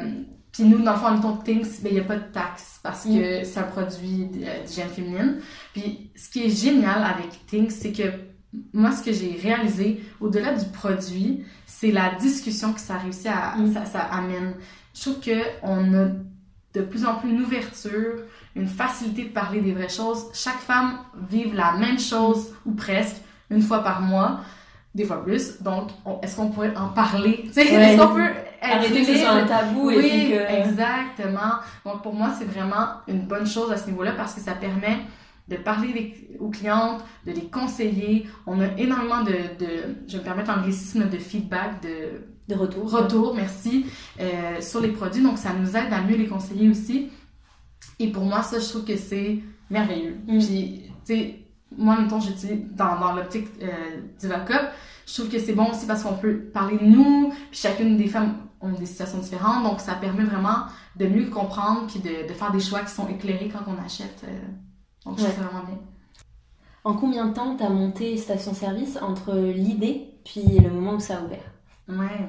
[0.53, 3.05] puis nous, dans le fond, en Things, ben, il n'y a pas de taxe parce
[3.05, 3.45] que mm.
[3.47, 5.41] c'est un produit d'hygiène féminine.
[5.73, 8.03] Puis ce qui est génial avec Things, c'est que
[8.73, 13.57] moi, ce que j'ai réalisé, au-delà du produit, c'est la discussion que ça réussit à,
[13.57, 13.73] mm.
[13.73, 14.55] ça, ça amène.
[14.95, 16.09] Je trouve qu'on a
[16.75, 18.23] de plus en plus une ouverture,
[18.55, 20.27] une facilité de parler des vraies choses.
[20.35, 20.99] Chaque femme
[21.31, 23.17] vive la même chose, ou presque,
[23.51, 24.41] une fois par mois,
[24.95, 25.61] des fois plus.
[25.63, 25.91] Donc,
[26.23, 27.51] est-ce qu'on pourrait en parler?
[27.55, 29.89] Est-ce qu'on peut arrêter que ce soit un tabou?
[29.89, 31.61] Oui, et exactement.
[31.85, 34.99] Donc, pour moi, c'est vraiment une bonne chose à ce niveau-là parce que ça permet
[35.49, 38.27] de parler aux clientes, de les conseiller.
[38.47, 39.69] On a énormément de, de
[40.07, 42.91] je vais me permettre l'anglicisme, de feedback, de de retour.
[42.91, 43.87] Retour, merci,
[44.21, 45.23] euh, sur les produits.
[45.23, 47.11] Donc, ça nous aide à mieux les conseiller aussi.
[47.99, 49.39] Et pour moi, ça, je trouve que c'est
[49.71, 50.17] merveilleux.
[50.27, 50.39] Mm.
[50.39, 51.41] Puis, tu sais,
[51.77, 54.71] moi, temps, j'utilise dans, dans l'optique euh, d'Ivacop,
[55.07, 58.09] je trouve que c'est bon aussi parce qu'on peut parler de nous, puis chacune des
[58.09, 60.65] femmes ont des situations différentes, donc ça permet vraiment
[60.97, 64.25] de mieux comprendre, puis de, de faire des choix qui sont éclairés quand on achète.
[64.25, 64.39] Euh,
[65.07, 65.79] donc, trouve ça vraiment bien.
[66.85, 71.19] En combien de temps t'as monté Station Service entre l'idée puis le moment où ça
[71.19, 71.53] a ouvert?
[71.89, 72.29] Ouais.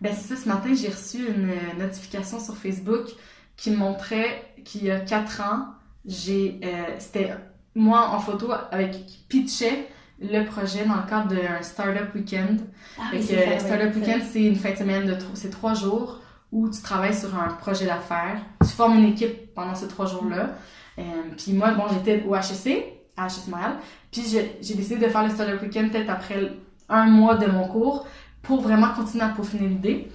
[0.00, 3.08] Ben, c'est ça, ce matin, j'ai reçu une notification sur Facebook
[3.56, 5.66] qui montrait qu'il y a quatre ans,
[6.06, 7.34] j'ai, euh, c'était
[7.74, 9.88] moi en photo avec, qui pitchait
[10.20, 12.60] le projet dans le cadre d'un Startup Weekend.
[12.98, 16.20] Ah, oui, ça, Startup Weekend, c'est une fin de semaine de c'est trois jours
[16.52, 18.40] où tu travailles sur un projet d'affaires.
[18.62, 20.50] Tu formes une équipe pendant ces trois jours-là.
[20.98, 21.02] Euh,
[21.36, 22.84] puis moi, bon, j'étais au HEC,
[23.16, 23.76] à HEC Montréal.
[24.10, 24.22] Puis
[24.60, 26.52] j'ai décidé de faire le Startup Weekend peut-être après
[26.88, 28.06] un mois de mon cours
[28.42, 30.10] pour vraiment continuer à peaufiner l'idée.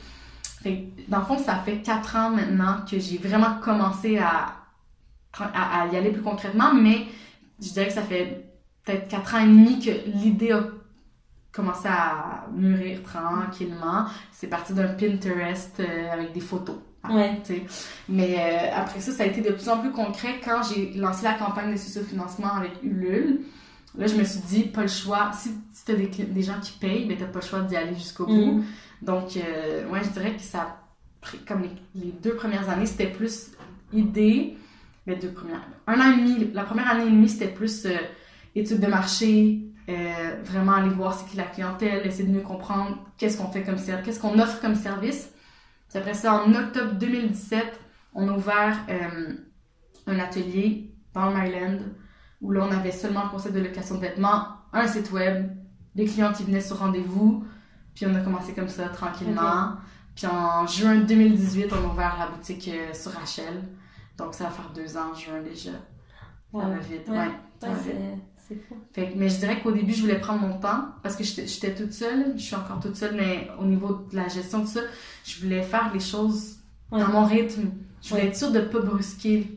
[1.08, 4.56] Dans le fond, ça fait quatre ans maintenant que j'ai vraiment commencé à,
[5.92, 7.06] y aller plus concrètement, mais
[7.62, 8.52] je dirais que ça fait
[8.84, 10.64] peut-être quatre ans et demi que l'idée a
[11.56, 14.06] commencé à mûrir tranquillement.
[14.32, 16.76] C'est parti d'un Pinterest euh, avec des photos.
[17.10, 17.42] Ouais.
[18.10, 21.24] Mais euh, après ça, ça a été de plus en plus concret quand j'ai lancé
[21.24, 23.42] la campagne de socio-financement avec Ulule.
[23.98, 25.32] Là, je me suis dit, pas le choix.
[25.34, 27.96] Si, si t'as des, des gens qui payent, ben t'as pas le choix d'y aller
[27.96, 28.58] jusqu'au bout.
[28.58, 28.64] Mm.
[29.02, 30.82] Donc, euh, ouais, je dirais que ça,
[31.48, 31.64] comme
[31.94, 33.52] les, deux premières années, c'était plus
[33.94, 34.58] idée.
[35.08, 35.62] Mais deux premières.
[35.88, 37.96] Un an et demi, la première année et demie, c'était plus euh,
[38.56, 42.98] étude de marché, euh, vraiment aller voir c'est qui la clientèle, essayer de mieux comprendre
[43.18, 45.32] qu'est-ce qu'on fait comme service, qu'est-ce qu'on offre comme service.
[45.90, 47.80] Puis après ça, en octobre 2017,
[48.16, 49.34] on a ouvert euh,
[50.08, 51.78] un atelier dans le Maryland
[52.42, 55.50] où là, on avait seulement le concept de location de vêtements, un site web,
[55.96, 57.46] des clients qui venaient sur rendez-vous,
[57.94, 59.76] puis on a commencé comme ça tranquillement.
[60.16, 63.64] Puis en juin 2018, on a ouvert la boutique euh, sur Rachel.
[64.18, 65.72] Donc ça va faire deux ans, juin déjà.
[66.52, 67.32] Ça va vite, ouais.
[67.60, 68.35] c'est
[69.16, 72.34] mais je dirais qu'au début, je voulais prendre mon temps parce que j'étais toute seule.
[72.38, 74.82] Je suis encore toute seule, mais au niveau de la gestion de ça,
[75.26, 76.58] je voulais faire les choses
[76.92, 77.72] à mon rythme.
[78.02, 79.48] Je voulais être sûre de ne pas brusquer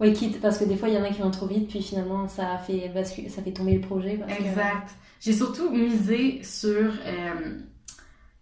[0.00, 1.80] oui, quitte, parce que des fois, il y en a qui vont trop vite, puis
[1.80, 2.92] finalement, ça fait,
[3.28, 4.20] ça fait tomber le projet.
[4.28, 4.90] exact.
[5.20, 6.90] J'ai surtout misé sur.
[7.06, 7.58] Euh,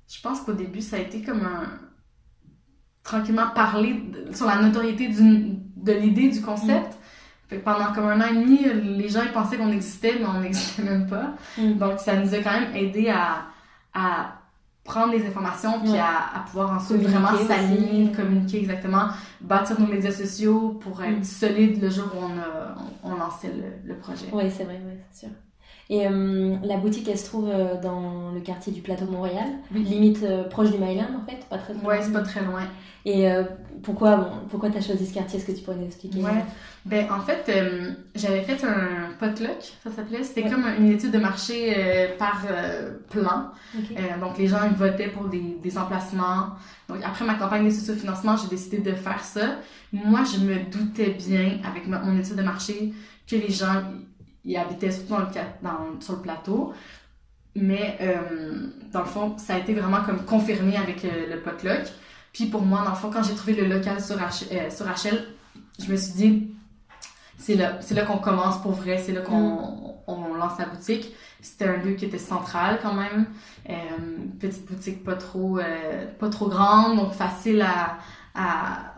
[0.09, 1.79] je pense qu'au début, ça a été comme un.
[3.05, 4.01] Tranquillement parler
[4.33, 6.93] sur la notoriété de l'idée du concept.
[6.93, 6.97] Mm.
[7.59, 8.59] Pendant comme un an et demi,
[8.99, 11.33] les gens ils pensaient qu'on existait, mais on n'existait même pas.
[11.59, 11.75] Mm.
[11.75, 13.47] Donc, ça nous a quand même aidé à,
[13.95, 14.35] à
[14.85, 19.09] prendre les informations puis à, à, pouvoir ensuite vraiment s'aligner, communiquer exactement,
[19.41, 21.25] bâtir nos médias sociaux pour être mm.
[21.25, 24.27] solide le jour où on, a, on, lançait le, le projet.
[24.33, 25.35] Oui, c'est vrai, oui, c'est sûr.
[25.93, 30.23] Et euh, la boutique, elle se trouve euh, dans le quartier du Plateau Montréal, limite
[30.23, 32.63] euh, proche du Myland en fait, pas très, très Ouais, c'est pas très loin.
[33.05, 33.27] Et
[33.83, 35.37] pourquoi, bon, pourquoi t'as choisi ce quartier?
[35.37, 36.21] Est-ce que tu pourrais nous expliquer?
[36.21, 36.45] Ouais,
[36.87, 37.51] ben en fait,
[38.15, 40.23] j'avais fait un potluck, ça s'appelait.
[40.23, 41.75] C'était comme une étude de marché
[42.17, 42.47] par
[43.11, 43.51] plan.
[44.21, 46.51] donc les gens ils votaient pour des, des emplacements.
[46.89, 49.57] Donc après ma campagne d'études de financement, j'ai décidé de faire ça.
[49.93, 52.93] Moi, je me doutais bien avec mon étude de marché
[53.29, 53.83] que les gens
[54.45, 55.27] il habitait surtout dans le,
[55.63, 56.73] dans, sur le plateau.
[57.55, 61.83] Mais euh, dans le fond, ça a été vraiment comme confirmé avec euh, le potluck.
[62.33, 65.27] Puis pour moi, dans le fond, quand j'ai trouvé le local sur, euh, sur Rachel,
[65.79, 66.55] je me suis dit,
[67.37, 69.93] c'est là, c'est là qu'on commence pour vrai, c'est là qu'on mm.
[70.07, 71.15] on lance la boutique.
[71.43, 73.27] C'était un lieu qui était central quand même,
[74.39, 75.59] petite boutique pas trop,
[76.21, 77.99] pas trop grande, donc facile à,
[78.33, 78.92] à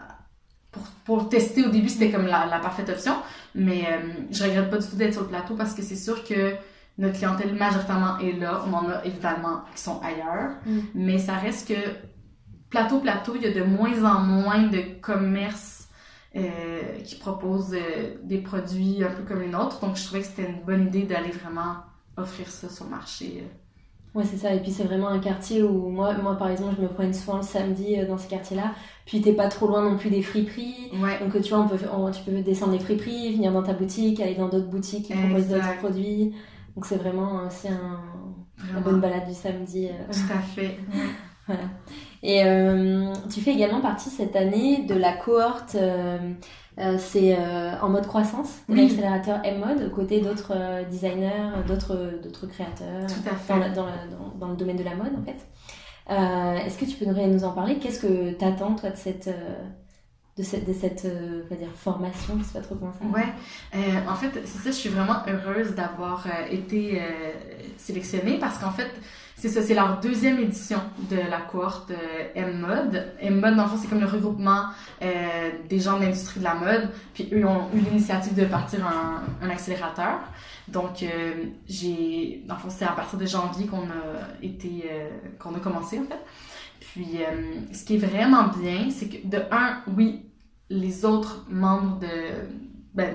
[1.04, 3.14] pour, tester au début, c'était comme la, la, parfaite option.
[3.54, 6.24] Mais euh, je regrette pas du tout d'être sur le plateau parce que c'est sûr
[6.24, 6.54] que
[6.98, 8.64] notre clientèle majoritairement est là.
[8.66, 10.52] On en a évidemment qui sont ailleurs.
[10.66, 10.78] Mm.
[10.94, 11.74] Mais ça reste que
[12.70, 15.88] plateau, plateau, il y a de moins en moins de commerces
[16.36, 19.80] euh, qui proposent euh, des produits un peu comme les nôtres.
[19.80, 21.76] Donc je trouvais que c'était une bonne idée d'aller vraiment
[22.16, 23.44] offrir ça sur le marché.
[24.14, 24.54] Ouais, c'est ça.
[24.54, 27.38] Et puis, c'est vraiment un quartier où moi, moi, par exemple, je me promène souvent
[27.38, 28.72] le samedi dans ces quartiers-là.
[29.06, 30.92] Puis, t'es pas trop loin non plus des friperies.
[31.02, 31.18] Ouais.
[31.18, 34.36] Donc, tu vois, on peut, tu peux descendre les friperies, venir dans ta boutique, aller
[34.36, 36.32] dans d'autres boutiques qui proposent d'autres produits.
[36.76, 38.00] Donc, c'est vraiment aussi un,
[38.76, 39.88] une bonne balade du samedi.
[39.88, 40.12] Euh.
[40.12, 40.78] Tout à fait.
[41.46, 41.64] voilà.
[42.22, 45.74] Et euh, tu fais également partie cette année de la cohorte.
[45.74, 46.18] Euh,
[46.78, 52.46] euh, c'est euh, en mode croissance, l'accélérateur M-Mode, aux côtés d'autres euh, designers, d'autres, d'autres
[52.46, 53.06] créateurs
[53.48, 55.38] dans, dans, dans, le domaine de la mode en fait.
[56.66, 57.78] est-ce que tu peux nous en parler?
[57.78, 59.30] Qu'est-ce que tu attends toi de cette,
[60.36, 62.34] de cette, de cette dire, formation?
[62.38, 65.76] Je sais pas trop comment ça Ouais, en fait, c'est ça, je suis vraiment heureuse
[65.76, 67.00] d'avoir été
[67.76, 68.90] sélectionnée parce qu'en fait,
[69.44, 70.80] c'est ça, c'est leur deuxième édition
[71.10, 73.12] de la cohorte euh, M-Mode.
[73.20, 74.68] M-Mode, dans le fond, c'est comme le regroupement
[75.02, 76.88] euh, des gens de l'industrie de la mode.
[77.12, 80.20] Puis eux ont eu l'initiative de partir un, un accélérateur.
[80.68, 85.10] Donc, euh, j'ai, dans le fond, c'est à partir de janvier qu'on a été, euh,
[85.38, 86.24] qu'on a commencé, en fait.
[86.80, 87.18] Puis,
[87.72, 90.22] ce qui est vraiment bien, c'est que, de un, oui,
[90.70, 92.06] les autres membres de,
[92.94, 93.14] ben,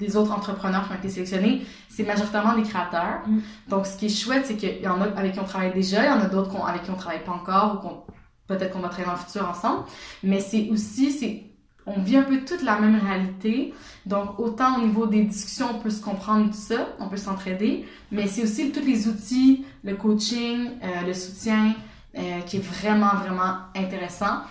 [0.00, 3.20] des autres entrepreneurs qui ont été sélectionnés, c'est majoritairement des créateurs.
[3.26, 3.40] Mm.
[3.68, 6.04] Donc, ce qui est chouette, c'est qu'il y en a avec qui on travaille déjà,
[6.04, 8.02] il y en a d'autres avec qui on travaille pas encore ou qu'on
[8.46, 9.84] peut-être qu'on va travailler dans le futur ensemble.
[10.24, 11.44] Mais c'est aussi, c'est
[11.86, 13.74] on vit un peu toute la même réalité.
[14.06, 17.86] Donc, autant au niveau des discussions, on peut se comprendre tout ça, on peut s'entraider,
[18.10, 21.74] mais c'est aussi tous les outils, le coaching, euh, le soutien,
[22.16, 24.42] euh, qui est vraiment, vraiment intéressant.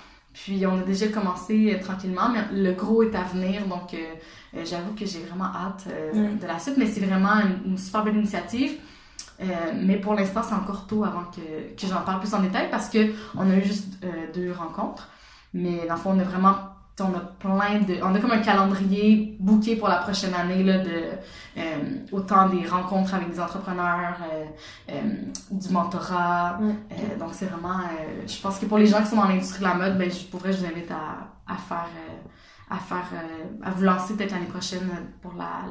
[0.43, 3.65] Puis, on a déjà commencé euh, tranquillement, mais le gros est à venir.
[3.67, 7.77] Donc, euh, j'avoue que j'ai vraiment hâte euh, de la suite, mais c'est vraiment une,
[7.77, 8.77] super belle initiative.
[9.41, 12.69] Euh, mais pour l'instant, c'est encore tôt avant que, que j'en parle plus en détail
[12.69, 13.97] parce que on a eu juste
[14.33, 15.09] deux rencontres.
[15.53, 16.55] Mais dans le fond, on a vraiment
[17.01, 20.79] on a plein de on a comme un calendrier booké pour la prochaine année là
[20.79, 20.99] de
[22.11, 24.17] autant des rencontres avec des entrepreneurs
[25.51, 26.59] du mentorat
[27.19, 27.79] donc c'est vraiment
[28.25, 30.25] je pense que pour les gens qui sont dans l'industrie de la mode ben je
[30.25, 31.89] pourrais je vous invite à, à faire
[32.69, 34.89] à faire, euh, à vous lancer peut-être l'année prochaine
[35.21, 35.65] pour la,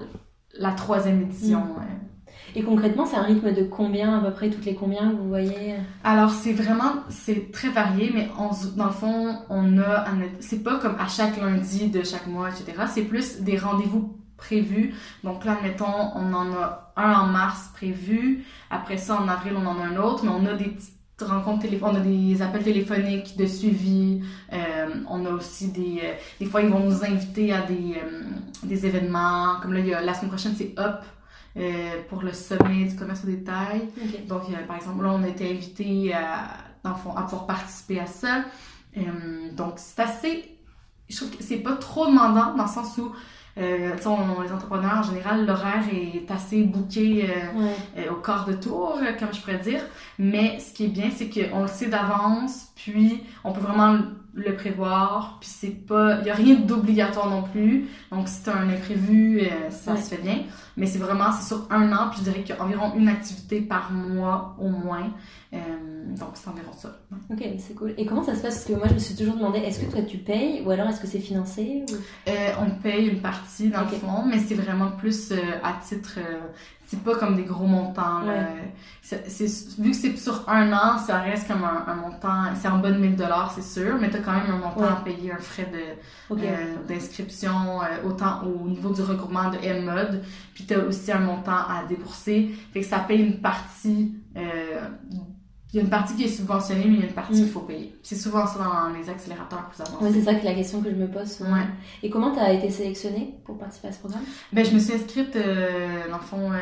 [0.54, 1.60] la troisième édition.
[1.60, 2.17] Mm.
[2.54, 5.74] Et concrètement, c'est un rythme de combien à peu près toutes les combien vous voyez?
[6.04, 10.04] Alors c'est vraiment c'est très varié, mais on, dans le fond on a
[10.40, 12.84] c'est pas comme à chaque lundi de chaque mois etc.
[12.92, 14.94] C'est plus des rendez-vous prévus.
[15.24, 18.44] Donc là mettons on en a un en mars prévu.
[18.70, 21.66] Après ça en avril on en a un autre, mais on a des petites rencontres
[21.82, 24.22] on a des appels téléphoniques de suivi,
[24.52, 28.22] euh, on a aussi des euh, des fois ils vont nous inviter à des euh,
[28.62, 31.02] des événements comme là il y a, la semaine prochaine c'est Up
[32.08, 33.88] pour le sommet du commerce au détail.
[34.28, 36.48] Donc par exemple là on a été invité à
[36.84, 38.44] dans le fond à pouvoir participer à ça.
[39.56, 40.58] donc c'est assez
[41.08, 43.12] je trouve que c'est pas trop demandant dans le sens où
[43.58, 47.66] euh, les entrepreneurs, en général, l'horaire est assez bouqué euh,
[47.98, 49.80] euh, au quart de tour, comme je pourrais dire.
[50.18, 53.98] Mais ce qui est bien, c'est qu'on le sait d'avance, puis on peut vraiment
[54.38, 56.18] le prévoir, puis c'est pas...
[56.18, 57.88] Il n'y a rien d'obligatoire non plus.
[58.10, 60.44] Donc, si tu un imprévu, ça se fait bien.
[60.78, 63.08] Mais c'est vraiment, c'est sur un an, puis je dirais qu'il y a environ une
[63.08, 65.12] activité par mois au moins.
[65.52, 65.58] Euh,
[66.16, 67.00] donc, c'est environ ça.
[67.30, 67.94] Ok, c'est cool.
[67.98, 68.54] Et comment ça se passe?
[68.54, 70.88] Parce que moi, je me suis toujours demandé, est-ce que toi, tu payes ou alors
[70.88, 71.84] est-ce que c'est financé
[72.28, 76.18] euh, On paye une partie dans le fond, mais c'est vraiment plus euh, à titre
[76.90, 78.20] c'est pas comme des gros montants.
[78.20, 78.32] là.
[78.32, 78.72] Ouais.
[79.78, 82.90] Vu que c'est sur un an, ça reste comme un, un montant, c'est en bas
[82.90, 84.88] de 1000 dollars, c'est sûr, mais t'as quand même un montant Ouais.
[84.88, 90.22] à payer, un frais de, euh, d'inscription, euh, autant au niveau du regroupement de M-Mode,
[90.54, 94.88] puis t'as aussi un montant à débourser, fait que ça paye une partie, euh,
[95.72, 97.44] il y a une partie qui est subventionnée, mais il y a une partie Mm.
[97.44, 97.94] qu'il faut payer.
[98.02, 100.04] C'est souvent ça dans les accélérateurs plus avancés.
[100.04, 101.40] Ouais, c'est ça que la question que je me pose.
[101.42, 101.66] Ouais.
[102.02, 104.22] Et comment tu as été sélectionnée pour participer à ce programme?
[104.52, 106.56] Ben, je me suis inscrite, euh, dans le fond, euh,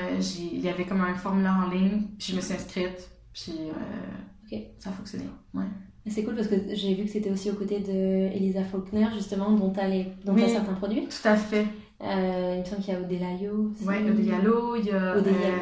[0.53, 4.53] il y avait comme un formulaire en ligne, puis je me suis inscrite, puis euh,
[4.53, 4.59] Ok.
[4.79, 5.25] ça a fonctionné.
[5.55, 5.65] Ouais.
[6.09, 9.51] C'est cool parce que j'ai vu que c'était aussi aux côtés de Elisa Faulkner, justement,
[9.53, 10.45] dont tu as, Oui.
[10.49, 11.07] certains produits.
[11.09, 11.67] Tout à fait.
[12.03, 13.85] Euh, il me semble qu'il y a Odelayo aussi.
[13.85, 15.17] Ouais, Odeyalo, il y a...
[15.17, 15.55] Odelayo,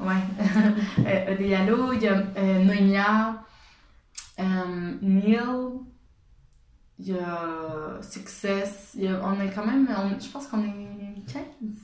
[0.00, 0.04] euh.
[0.06, 1.32] Ouais.
[1.32, 3.42] Odeyalo, il y a euh, Noémia,
[5.02, 5.36] Neil,
[6.98, 10.62] il y a Success, il y a, on est quand même, on- je pense qu'on
[10.62, 11.42] est 15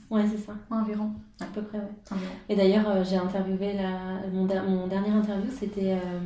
[0.09, 1.11] Ouais, c'est ça, environ.
[1.39, 1.91] à peu près, ouais.
[2.11, 2.31] environ.
[2.49, 6.19] Et d'ailleurs, euh, j'ai interviewé la, mon, mon dernier interview, c'était euh,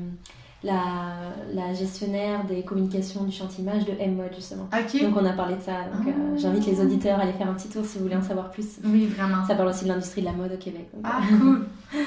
[0.63, 4.69] la, la gestionnaire des communications du chantimage de M-Mode, justement.
[4.71, 5.73] Donc on a parlé de ça.
[5.93, 6.37] Donc, euh, Ah.
[6.37, 8.79] j'invite les auditeurs à aller faire un petit tour si vous voulez en savoir plus.
[8.85, 9.45] Oui, vraiment.
[9.47, 10.87] Ça parle aussi de l'industrie de la mode au Québec.
[10.93, 11.65] donc, Ah, cool.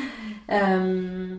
[0.53, 1.37] Euh,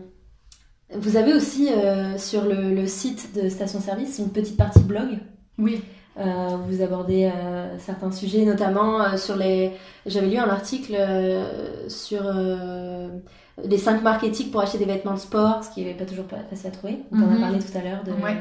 [0.94, 5.18] vous avez aussi euh, sur le, le site de Station Service une petite partie blog.
[5.58, 5.80] Oui.
[6.18, 9.72] Euh, vous abordez euh, certains sujets, notamment euh, sur les.
[10.04, 10.94] J'avais lu un article
[11.88, 12.22] sur
[13.64, 16.26] les 5 marques éthiques pour acheter des vêtements de sport, ce qui n'est pas toujours
[16.50, 16.98] facile à trouver.
[17.12, 17.40] On en a Mhm.
[17.40, 18.36] parlé tout à l'heure de Ouais.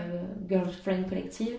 [0.49, 1.55] Girlfriend Collective.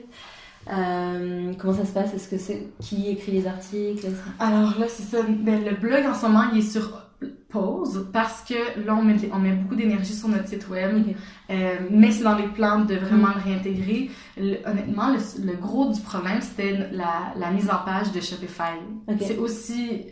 [0.70, 2.12] Euh, comment ça se passe?
[2.14, 4.06] Est-ce que c'est qui écrit les articles?
[4.38, 5.18] Alors là, c'est ça.
[5.26, 7.04] Ben, le blog, en ce moment, il est sur
[7.48, 8.54] pause parce que
[8.86, 11.02] là, on met, on met beaucoup d'énergie sur notre site web.
[11.50, 14.10] Euh, mais c'est dans les plans de vraiment le réintégrer.
[14.36, 18.74] Le- honnêtement, le, le gros du problème, c'était la, la mise en page de Shopify.
[19.20, 20.02] C'est aussi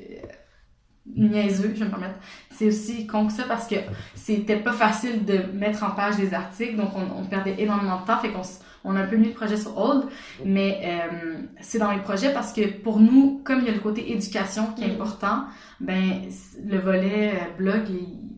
[1.14, 2.16] niaiseux, je vais me permettre.
[2.50, 3.76] C'est aussi con que ça parce que
[4.14, 8.06] c'était pas facile de mettre en page des articles, donc on, on perdait énormément de
[8.06, 8.42] temps, fait qu'on
[8.84, 10.04] on a un peu mis le projet sur hold,
[10.44, 13.80] mais euh, c'est dans les projets parce que pour nous, comme il y a le
[13.80, 14.92] côté éducation qui est Mm.
[14.92, 15.44] important,
[15.80, 16.22] ben
[16.64, 18.35] le volet euh, blog, il,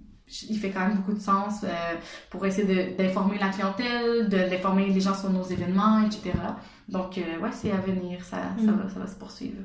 [0.49, 1.69] il fait quand même beaucoup de sens euh,
[2.31, 6.33] pour essayer d'informer la clientèle, de- d'informer les gens sur nos événements, etc.
[6.89, 8.77] Donc, euh, ouais, c'est à venir, ça, ça, Mm.
[8.83, 9.59] va, ça va se poursuivre.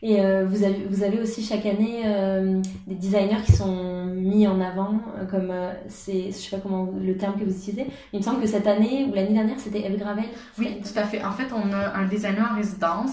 [0.00, 4.46] Et euh, vous, avez, vous avez aussi chaque année euh, des designers qui sont mis
[4.46, 5.52] en avant, comme
[5.88, 7.86] c'est, je sais pas comment le terme que vous utilisez.
[8.12, 10.24] Il me semble que cette année ou l'année dernière c'était Eve Gravel.
[10.58, 11.24] Oui, tout à fait.
[11.24, 13.12] En fait, on a un designer en résidence.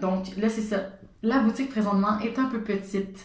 [0.00, 0.76] Donc là, c'est ça.
[1.22, 3.24] La boutique présentement est un peu petite.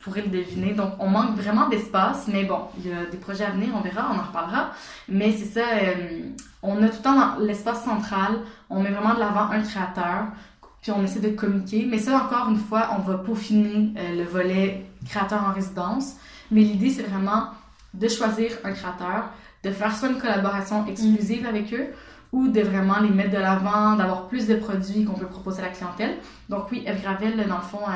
[0.00, 0.74] Pourrez le deviner.
[0.74, 3.80] Donc, on manque vraiment d'espace, mais bon, il y a des projets à venir, on
[3.80, 4.70] verra, on en reparlera.
[5.08, 6.20] Mais c'est ça, euh,
[6.62, 8.38] on a tout le temps l'espace central,
[8.70, 10.26] on met vraiment de l'avant un créateur,
[10.82, 11.86] puis on essaie de communiquer.
[11.90, 16.14] Mais ça, encore une fois, on va peaufiner euh, le volet créateur en résidence.
[16.50, 17.48] Mais l'idée, c'est vraiment
[17.94, 19.30] de choisir un créateur,
[19.64, 21.88] de faire soit une collaboration exclusive avec eux,
[22.32, 25.66] ou de vraiment les mettre de l'avant, d'avoir plus de produits qu'on peut proposer à
[25.66, 26.16] la clientèle.
[26.48, 27.92] Donc oui, Eve Gravel, dans le fond, euh,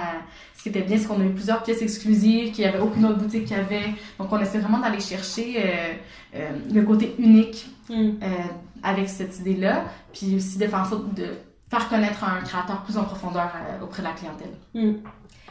[0.57, 3.05] ce qui était bien, c'est qu'on a eu plusieurs pièces exclusives qu'il n'y avait aucune
[3.05, 3.95] autre boutique qui avait.
[4.19, 5.93] Donc on essaie vraiment d'aller chercher euh,
[6.37, 8.13] euh, le côté unique Mm.
[8.83, 11.27] avec cette idée-là, puis aussi de faire de
[11.69, 13.51] faire connaître un créateur plus en profondeur
[13.83, 14.53] auprès de la clientèle.
[14.73, 14.93] Mm.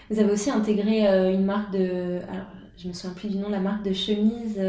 [0.09, 2.21] Vous avez aussi intégré une marque de.
[2.31, 4.59] Alors, je me souviens plus du nom, la marque de chemise.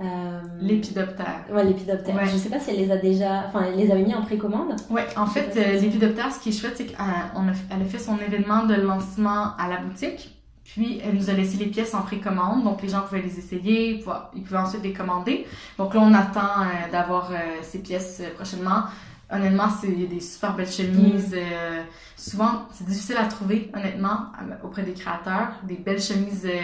[0.00, 1.44] Euh, L'épidoptère.
[1.50, 2.14] Ouais, l'épidoptère.
[2.14, 2.26] Ouais.
[2.26, 3.44] Je sais pas si elle les a déjà.
[3.48, 4.74] Enfin, elle les avait mis en précommande.
[4.88, 8.64] Ouais, en fait, euh, l'épidoptère, ce qui est chouette, c'est qu'elle a, fait son événement
[8.64, 10.40] de lancement à la boutique.
[10.64, 12.62] Puis, elle nous a laissé les pièces en précommande.
[12.62, 13.90] Donc, les gens pouvaient les essayer.
[13.90, 15.44] Ils pouvaient, ils pouvaient ensuite les commander.
[15.76, 18.84] Donc, là, on attend euh, d'avoir euh, ces pièces euh, prochainement.
[19.32, 21.34] Honnêtement, c'est des super belles chemises.
[21.34, 21.82] euh,
[22.16, 24.26] souvent, c'est difficile à trouver, honnêtement,
[24.64, 25.52] auprès des créateurs.
[25.62, 26.58] Des belles chemises euh,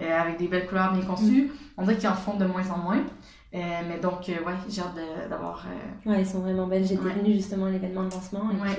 [0.00, 1.50] euh, avec des belles couleurs bien conçues.
[1.76, 3.00] On dirait qu'ils en font de moins en moins.
[3.54, 3.58] Euh,
[3.88, 4.94] mais donc, euh, ouais, j'ai hâte
[5.28, 5.66] d'avoir...
[6.06, 6.84] euh, Ouais, elles sont vraiment belles.
[6.86, 7.12] J'étais Ouais.
[7.12, 8.48] venue justement à l'événement de lancement.
[8.50, 8.78] Et Ouais.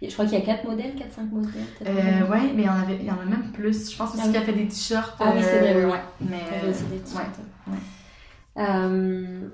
[0.00, 1.50] puis, je crois qu'il y a 4 modèles, 4-5 modèles.
[1.86, 3.92] Euh, ouais, mais il y en avait, il y en a même plus.
[3.92, 5.14] Je pense aussi Ah qu'il y a fait des t-shirts.
[5.20, 5.90] Ah oui, c'est vrai, oui.
[5.92, 6.00] ouais.
[6.22, 7.74] Mais, Ouais,
[8.58, 9.48] Euh,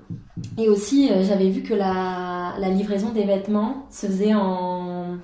[0.57, 5.17] et aussi, euh, j'avais vu que la, la livraison des vêtements se faisait en,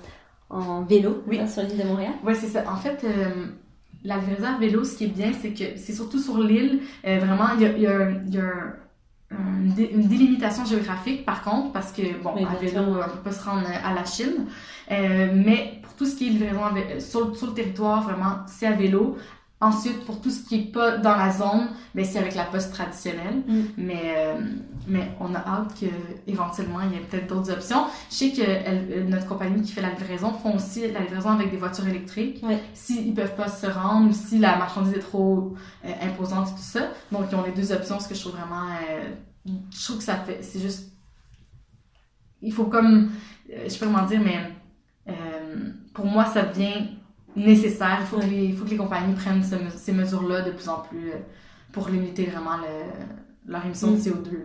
[0.50, 1.38] en vélo Oui.
[1.38, 2.12] ça, sur l'île de Montréal.
[2.24, 2.64] Ouais, c'est ça.
[2.70, 3.46] En fait, euh,
[4.04, 6.80] la livraison à vélo, ce qui est bien, c'est que c'est surtout sur l'île.
[7.06, 8.44] euh, vraiment, il y a, il y a, il y a
[9.30, 12.82] un- une, dé- une délimitation géographique, par contre, parce que, bon, Oui, à vélo,
[13.14, 14.46] on peut se rendre à la Chine.
[14.90, 19.16] Euh, mais pour tout ce qui est livraison sur le territoire, vraiment, c'est à vélo.
[19.64, 22.70] Ensuite, pour tout ce qui est pas dans la zone, ben c'est avec la poste
[22.72, 23.38] traditionnelle.
[23.46, 23.62] Mm.
[23.78, 24.40] Mais, euh,
[24.86, 27.82] mais on a hâte qu'éventuellement, il y ait peut-être d'autres options.
[28.10, 31.30] Je sais que elle- euh, notre compagnie qui fait la livraison font aussi la livraison
[31.30, 32.44] avec des voitures électriques.
[32.74, 35.54] S'ils ne peuvent pas se rendre ou si la marchandise est trop
[35.86, 36.82] euh, imposante et tout ça.
[37.10, 38.66] Donc, ils ont les deux options, ce que je trouve vraiment...
[38.90, 39.14] euh,
[39.46, 40.42] je trouve que ça fait...
[40.42, 40.92] C'est juste...
[42.42, 43.12] Il faut comme...
[43.48, 45.12] je sais pas comment dire, mais...
[45.94, 46.88] pour moi, ça devient
[47.36, 47.98] nécessaire.
[48.00, 50.80] Il faut, que, les, faut que les compagnies prennent ce- ces mesures-là de plus en
[50.80, 51.16] plus euh,
[51.72, 54.00] pour limiter vraiment le- leur émission de Mm.
[54.00, 54.38] CO2.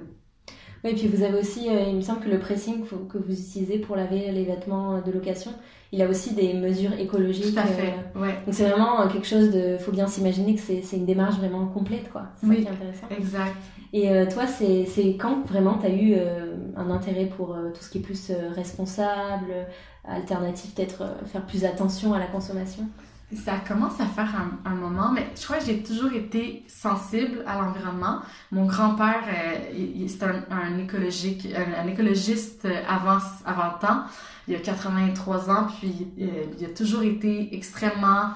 [0.86, 3.80] Oui, puis vous avez aussi, euh, il me semble que le pressing que vous utilisez
[3.80, 5.52] pour laver les vêtements de location,
[5.92, 7.54] il a aussi des mesures écologiques.
[7.54, 8.34] Tout à fait, euh, ouais.
[8.46, 11.66] donc c'est vraiment euh, quelque chose de, faut bien s'imaginer que c'est une démarche vraiment
[11.68, 12.28] complète, quoi.
[12.38, 12.62] C'est ça Oui.
[12.62, 13.08] qui est intéressant.
[13.12, 13.56] Exact.
[13.92, 17.72] Et euh, toi, c'est c'est quand vraiment tu as eu euh, un intérêt pour euh,
[17.74, 19.52] tout ce qui est plus euh, responsable,
[20.08, 22.88] alternatif, peut-être euh, faire plus attention à la consommation
[23.36, 24.34] Ça commence à faire
[24.66, 28.22] un, moment, mais je crois que j'ai toujours été sensible à l'environnement.
[28.52, 30.78] Mon grand-père, euh, c'était un,
[31.88, 34.04] écologiste avant, avant temps.
[34.47, 38.32] Il a 83 ans, puis euh, il a toujours été extrêmement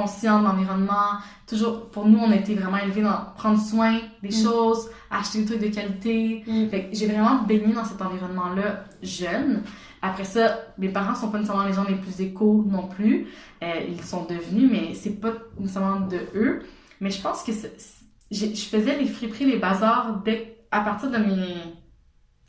[0.00, 1.10] conscient de l'environnement.
[1.46, 4.42] Toujours, pour nous, on a été vraiment élevés dans prendre soin des Mm.
[4.44, 6.44] choses, acheter des trucs de qualité.
[6.70, 9.62] Fait que j'ai vraiment baigné dans cet environnement-là jeune.
[10.02, 10.44] Après ça,
[10.78, 13.26] mes parents sont pas nécessairement les gens les plus éco non plus.
[13.62, 16.62] Euh, ils sont devenus, mais c'est pas nécessairement de eux.
[17.00, 17.52] Mais je pense que
[18.30, 21.54] je faisais les friperies, les bazars dès, à partir de mes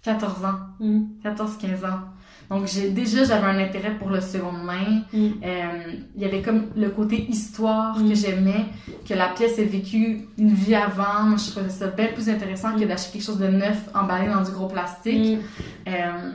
[0.03, 1.01] 14 ans, Mm.
[1.23, 2.01] 14-15 ans.
[2.49, 5.01] Donc j'ai déjà j'avais un intérêt pour le seconde main.
[5.11, 5.27] Mm.
[5.43, 8.09] Euh, il y avait comme le côté histoire Mm.
[8.09, 8.65] que j'aimais,
[9.07, 11.23] que la pièce ait vécu une vie avant.
[11.23, 12.87] Moi, je trouvais ça bien plus intéressant que Mm.
[12.87, 15.39] d'acheter quelque chose de neuf emballé dans du gros plastique.
[15.39, 15.41] Mm.
[15.89, 16.31] Euh,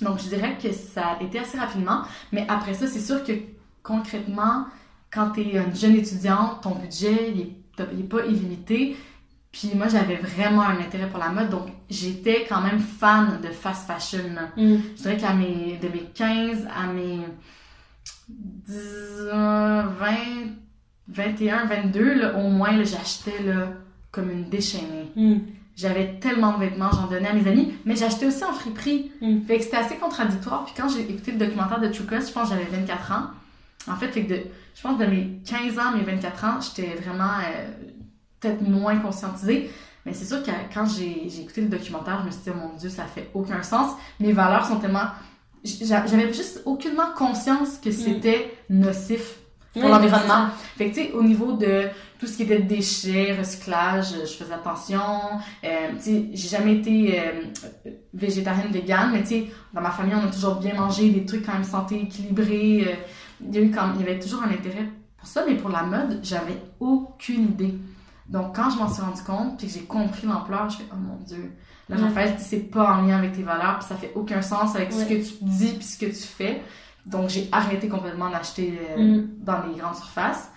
[0.00, 2.02] donc, je dirais que ça a été assez rapidement.
[2.32, 3.32] Mais après ça, c'est sûr que
[3.82, 4.66] concrètement,
[5.12, 8.96] quand tu es une jeune étudiante, ton budget, il est, t'as- il est pas illimité.
[9.54, 11.48] Puis moi, j'avais vraiment un intérêt pour la mode.
[11.48, 14.30] Donc, j'étais quand même fan de fast fashion.
[14.56, 14.76] Mm.
[14.96, 17.20] Je dirais qu'à mes, de mes 15 à mes
[18.28, 18.74] 10,
[19.32, 20.16] euh, 20,
[21.06, 23.68] 21, 22, là, au moins, là, j'achetais là,
[24.10, 25.12] comme une déchaînée.
[25.14, 25.36] Mm.
[25.76, 29.12] J'avais tellement de vêtements, j'en donnais à mes amis, mais j'achetais aussi en friperie.
[29.20, 29.42] Mm.
[29.46, 30.64] Fait que c'était assez contradictoire.
[30.64, 33.26] Puis quand j'ai écouté le documentaire de True Cost, je pense que j'avais 24 ans.
[33.86, 34.40] En fait, fait que de,
[34.74, 37.66] je pense de mes 15 ans à mes 24 ans, j'étais vraiment euh,
[38.44, 39.70] peut-être moins conscientisée.
[40.06, 42.76] Mais c'est sûr que quand j'ai écouté le documentaire, je me suis dit, oh mon
[42.76, 43.92] Dieu, ça fait aucun sens.
[44.20, 45.06] Mes valeurs sont tellement...
[45.64, 49.36] j'a- J'avais juste aucunement conscience que c'était nocif
[49.72, 50.48] pour l'environnement.
[50.76, 51.88] Fait que, tu sais, au niveau de
[52.20, 55.00] tout ce qui était déchets, recyclage, je faisais attention.
[55.64, 60.14] Euh, tu sais, j'ai jamais été euh, végétarienne, végane, mais tu sais, dans ma famille,
[60.14, 62.84] on a toujours bien mangé des trucs quand même santé équilibrés.
[62.88, 62.94] Euh,
[63.48, 64.86] il y a eu quand il y avait toujours un intérêt
[65.16, 67.74] pour ça, mais pour la mode, j'avais aucune idée.
[68.28, 70.96] Donc, quand je m'en suis rendu compte, puis que j'ai compris l'ampleur, je fais, oh
[70.96, 71.52] mon Dieu,
[71.88, 72.02] là, Ouais.
[72.02, 75.04] Raphaël, c'est pas en lien avec tes valeurs, puis ça fait aucun sens avec ce
[75.04, 76.62] que tu dis, puis ce que tu fais.
[77.04, 79.28] Donc, j'ai arrêté complètement d'acheter euh, Mm.
[79.44, 80.50] dans les grandes surfaces.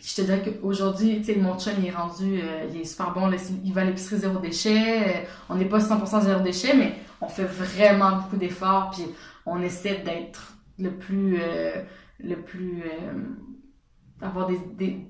[0.00, 3.12] Je te dirais qu'aujourd'hui, tu sais, mon chum, il est rendu, euh, il est super
[3.12, 5.02] bon, là, il va à l'épicerie zéro déchet.
[5.08, 9.04] euh, on n'est pas 100% zéro déchet, mais on fait vraiment beaucoup d'efforts, puis
[9.44, 11.38] on essaie d'être le plus,
[12.20, 12.82] le plus,
[14.20, 15.06] avoir des, des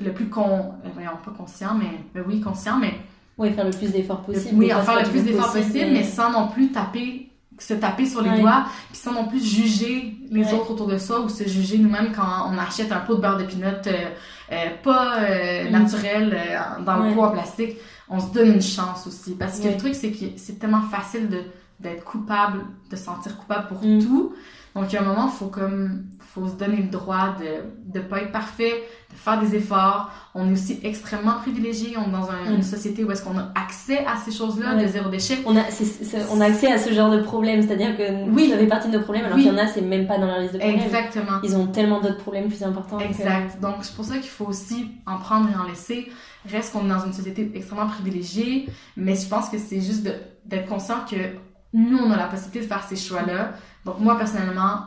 [0.00, 2.94] le plus con, euh, voyons, pas conscient, mais, mais oui, conscient, mais
[3.38, 4.54] Oui, faire le plus d'efforts le- possible.
[4.58, 8.30] oui, faire le plus d'efforts possible, mais sans non plus taper, se taper sur les
[8.30, 8.40] Ouais.
[8.40, 10.52] doigts, puis sans non plus juger les Ouais.
[10.54, 13.38] autres autour de soi ou se juger nous-mêmes quand on achète un pot de beurre
[13.38, 14.08] de pinot euh,
[14.52, 15.70] euh, pas euh, Mm.
[15.72, 16.38] naturel
[16.84, 17.08] dans Ouais.
[17.10, 17.76] le pot en plastique.
[18.08, 19.34] On se donne une chance aussi.
[19.34, 21.42] Parce que le truc, c'est que c'est tellement facile de
[21.80, 22.60] d'être coupable,
[22.90, 23.98] de se sentir coupable pour Mm.
[24.04, 24.34] tout.
[24.74, 27.92] Donc, il y a un moment, il faut comme, faut se donner le droit de,
[27.92, 28.72] de pas être parfait,
[29.10, 30.10] de faire des efforts.
[30.34, 31.94] On est aussi extrêmement privilégié.
[31.98, 32.54] On est dans un- Mm.
[32.56, 34.82] une société où est-ce qu'on a accès à ces choses-là, Ouais.
[34.84, 35.38] de zéro déchet.
[35.44, 35.64] On a,
[36.30, 38.48] on accès à ce genre de problème, c'est-à-dire que Oui.
[38.48, 39.42] ça fait partie de nos problèmes, alors Oui.
[39.44, 40.80] qu'il y en a, c'est même pas dans leur liste de problèmes.
[40.80, 41.38] Exactement.
[41.44, 42.96] Ils ont tellement d'autres problèmes plus importants.
[42.96, 43.60] que- Exact.
[43.60, 46.10] Donc, c'est pour ça qu'il faut aussi en prendre et en laisser.
[46.50, 50.08] Reste qu'on est dans une société extrêmement privilégiée, mais je pense que c'est juste
[50.46, 51.16] d'être conscient que
[51.72, 53.52] nous, on a la possibilité de faire ces choix-là.
[53.84, 54.84] Donc, moi, personnellement,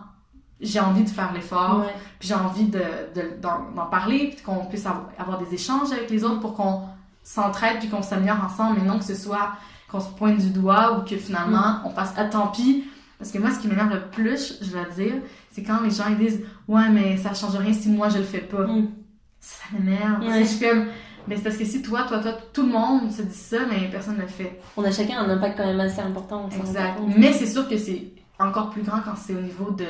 [0.61, 1.93] j'ai envie de faire l'effort, Ouais.
[2.19, 2.79] puis j'ai envie de,
[3.15, 6.53] de- d'en, d'en parler, puis qu'on puisse avoir, avoir des échanges avec les autres pour
[6.55, 6.81] qu'on
[7.23, 9.53] s'entraide, puis qu'on s'améliore ensemble, mais non que ce soit
[9.91, 12.85] qu'on se pointe du doigt ou que finalement, on fasse «Ah, tant pis»,
[13.19, 15.15] parce que moi, ce qui m'énerve le plus, je dois dire,
[15.51, 18.23] c'est quand les gens ils disent «Ouais, mais ça change rien si moi, je le
[18.23, 18.65] fais pas.
[18.67, 18.89] Mm.
[19.39, 20.21] Ça m'énerve.
[20.21, 20.39] Ouais.
[20.43, 20.85] Je suis comme...
[21.27, 23.89] Mais c'est parce que si toi, toi, toi, tout le monde se dit ça, mais
[23.89, 24.59] personne ne le fait.
[24.77, 26.49] On a chacun un impact quand même assez important.
[26.51, 26.99] on Exact.
[27.17, 29.85] Mais c'est sûr que c'est encore plus grand quand c'est au niveau de,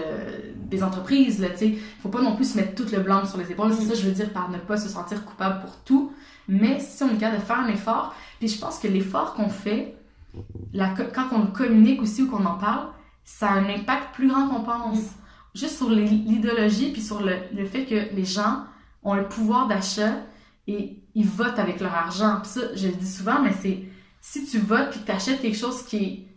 [0.55, 1.39] des entreprises.
[1.39, 3.73] Là, ne faut pas non plus se mettre tout le blanc sur les épaules.
[3.73, 6.11] C'est ça que je veux dire par ne pas se sentir coupable pour tout.
[6.47, 9.49] Mais si on est capable de faire un effort, puis je pense que l'effort qu'on
[9.49, 9.97] fait,
[10.73, 12.87] la, quand on le communique aussi ou qu'on en parle,
[13.23, 14.99] ça a un impact plus grand qu'on pense.
[14.99, 15.09] Mm.
[15.55, 18.65] Juste sur l'idéologie, puis sur le, le, fait que les gens
[19.03, 20.17] ont le pouvoir d'achat
[20.67, 22.39] et ils votent avec leur argent.
[22.41, 23.83] Puis ça, je le dis souvent, mais c'est
[24.21, 26.27] si tu votes puis que tu achètes quelque chose qui est,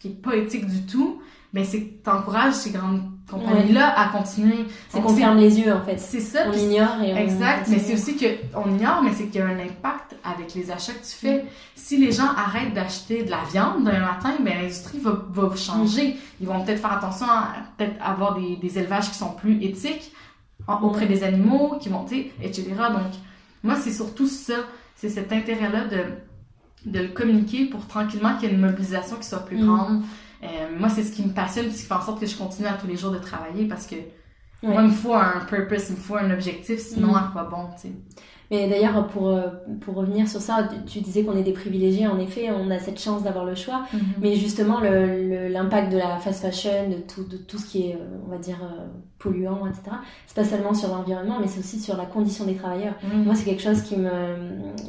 [0.00, 1.20] qui est pas éthique du tout,
[1.52, 4.66] mais c'est que t'encourages ces grandes compagnies-là à continuer.
[4.88, 5.98] C'est qu'on ferme les yeux, en fait.
[5.98, 6.44] C'est ça.
[6.48, 7.66] On ignore et on Exact.
[7.68, 10.92] Mais c'est aussi qu'on ignore, mais c'est qu'il y a un impact avec les achats
[10.92, 11.44] que tu fais.
[11.74, 16.08] Si les gens arrêtent d'acheter de la viande d'un matin, ben l'industrie va, va changer.
[16.08, 16.16] Mm.
[16.42, 20.12] Ils vont peut-être faire attention à peut-être avoir des, des, élevages qui sont plus éthiques
[20.82, 22.64] auprès des animaux, qui vont, etc.
[22.90, 23.12] Donc,
[23.62, 24.54] moi, c'est surtout ça.
[24.94, 29.26] C'est cet intérêt-là de, de le communiquer pour tranquillement qu'il y ait une mobilisation qui
[29.26, 29.66] soit plus mm.
[29.66, 30.02] grande.
[30.42, 30.46] Euh,
[30.78, 32.74] moi, c'est ce qui me passionne, ce qui fait en sorte que je continue à
[32.74, 33.96] tous les jours de travailler parce que
[34.62, 37.16] moi, il me faut un purpose, il me faut un objectif, sinon mm.
[37.16, 37.92] à quoi bon, tu sais.
[38.50, 39.48] Mais d'ailleurs, pour, euh,
[39.80, 43.00] pour revenir sur ça, tu disais qu'on est des privilégiés, en effet, on a cette
[43.00, 43.82] chance d'avoir le choix.
[43.92, 44.00] Mm-hmm.
[44.20, 48.18] Mais justement, l'impact de la fast fashion, de tout, de tout ce qui est, euh,
[48.24, 48.58] on va dire,
[49.18, 49.96] polluant, etc.,
[50.26, 52.94] c'est pas seulement sur l'environnement, mais c'est aussi sur la condition des travailleurs.
[53.02, 53.24] Mm.
[53.24, 54.10] Moi, c'est quelque chose qui me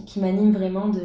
[0.05, 1.01] qui m'anime vraiment de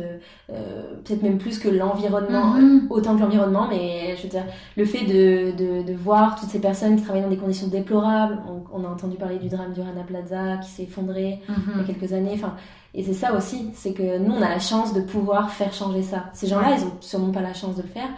[0.51, 2.89] euh, peut-être même plus que l'environnement, mm-hmm.
[2.91, 4.45] autant que l'environnement, mais je veux dire
[4.77, 8.39] le fait de, de, de, voir toutes ces personnes qui travaillent dans des conditions déplorables.
[8.73, 11.83] On, a entendu parler du drame du Rana Plaza qui s'est effondré il y a
[11.83, 11.87] mm-hmm.
[11.87, 12.33] quelques années.
[12.35, 12.55] Enfin,
[12.95, 16.03] et c'est ça aussi, c'est que nous, on a la chance de pouvoir faire changer
[16.03, 16.27] ça.
[16.35, 18.09] Ces gens-là, ils ont sûrement pas la chance de le faire.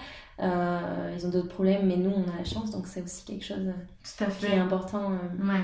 [0.41, 3.45] Euh, ils ont d'autres problèmes, mais nous, on a la chance, donc c'est aussi quelque
[3.45, 3.72] chose
[4.03, 4.49] Tout à fait.
[4.49, 5.12] qui est important.
[5.12, 5.47] Euh.
[5.47, 5.62] Ouais.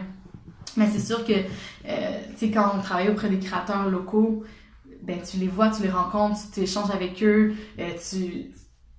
[0.77, 4.45] Mais c'est sûr que, euh, tu sais, quand on travaille auprès des créateurs locaux,
[5.03, 8.53] ben, tu les vois, tu les rencontres, tu échanges avec eux, euh, tu,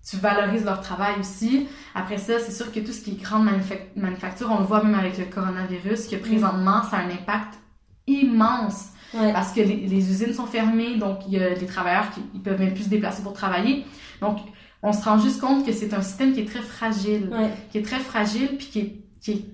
[0.07, 1.67] tu valorises leur travail aussi.
[1.95, 3.47] Après ça, c'est sûr que tout ce qui est grande
[3.95, 7.59] manufacture, on le voit même avec le coronavirus, que présentement, ça a un impact
[8.07, 8.89] immense.
[9.13, 12.41] Parce que les, les, usines sont fermées, donc il y a des travailleurs qui ils
[12.41, 13.85] peuvent même plus se déplacer pour travailler.
[14.21, 14.37] Donc,
[14.83, 17.29] on se rend juste compte que c'est un système qui est très fragile,
[17.71, 19.45] qui est très fragile, puis qui est, qui est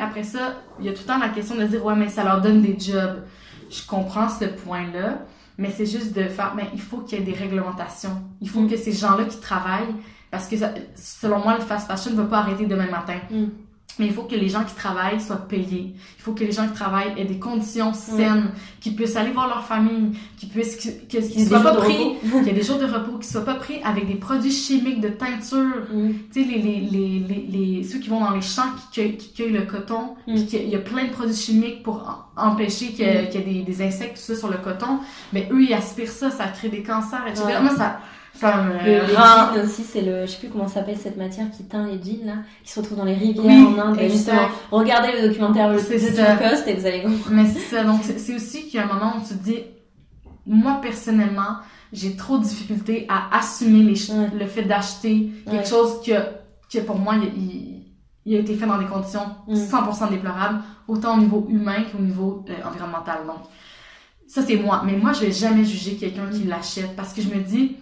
[0.00, 2.24] après ça, il y a tout le temps la question de dire ouais mais ça
[2.24, 3.22] leur donne des jobs.
[3.70, 5.20] Je comprends ce point-là,
[5.56, 8.22] mais c'est juste de faire mais il faut qu'il y ait des réglementations.
[8.40, 8.70] Il faut mm.
[8.70, 9.94] que ces gens-là qui travaillent
[10.30, 10.56] parce que
[10.96, 13.18] selon moi le fast fashion ne va pas arrêter demain matin.
[13.30, 13.46] Mm.
[13.98, 15.92] Mais il faut que les gens qui travaillent soient payés.
[16.18, 19.48] Il faut que les gens qui travaillent aient des conditions saines, qu'ils puissent aller voir
[19.48, 23.18] leur famille, qu'ils puissent qu'ils soient pas pris, qu'il y ait des jours de repos,
[23.18, 25.86] qu'ils soient pas pris avec des produits chimiques de teinture.
[25.92, 26.10] Mm.
[26.32, 29.32] Tu sais les, les, les, les, ceux qui vont dans les champs qui cueillent, qui
[29.32, 30.36] cueillent le coton, mm.
[30.36, 33.44] il y a plein de produits chimiques pour empêcher qu'il y ait, mm.
[33.44, 35.00] des, des, insectes tout ça sur le coton.
[35.32, 37.58] Mais eux ils aspirent ça, ça crée des cancers, etc.
[37.60, 37.98] Moi ça
[38.42, 42.02] le, jean aussi, c'est le, je sais plus comment s'appelle cette matière qui teint les
[42.02, 43.98] jeans là, qui se retrouve dans les rivières en Inde.
[44.08, 47.30] justement, regardez le documentaire le Cost et vous allez comprendre.
[47.30, 49.58] Mais c'est ça, donc c'est aussi qu'il y a un moment où tu te dis,
[50.46, 51.58] moi personnellement,
[51.92, 53.94] j'ai trop de difficultés à assumer les,
[54.38, 56.12] le fait d'acheter quelque chose que,
[56.72, 57.82] que pour moi, il,
[58.26, 60.10] il, a été fait dans des conditions 100% mm.
[60.10, 63.26] déplorables, autant au niveau humain qu'au niveau euh, environnemental.
[63.26, 63.38] Donc,
[64.26, 64.82] ça c'est moi.
[64.84, 67.76] Mais moi, je vais jamais juger quelqu'un qui l'achète parce que je me dis,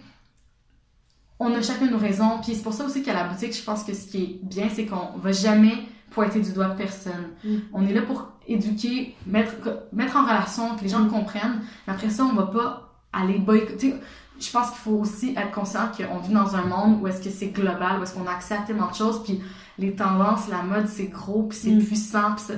[1.39, 2.39] on a chacun nos raisons.
[2.41, 4.69] Puis c'est pour ça aussi qu'à la boutique, je pense que ce qui est bien,
[4.73, 5.75] c'est qu'on va jamais
[6.11, 7.31] pointer du doigt personne.
[7.43, 7.57] Mm.
[7.73, 9.53] On est là pour éduquer, mettre,
[9.91, 11.09] mettre en relation, que les gens mm.
[11.09, 11.61] comprennent.
[11.87, 13.95] Mais après ça, on va pas aller boycotter.
[14.39, 17.29] Je pense qu'il faut aussi être conscient qu'on vit dans un monde où est-ce que
[17.29, 19.41] c'est global, où est-ce qu'on a accès à tellement de choses, puis
[19.79, 21.83] les tendances, la mode, c'est gros, puis c'est mm.
[21.83, 22.55] puissant, puis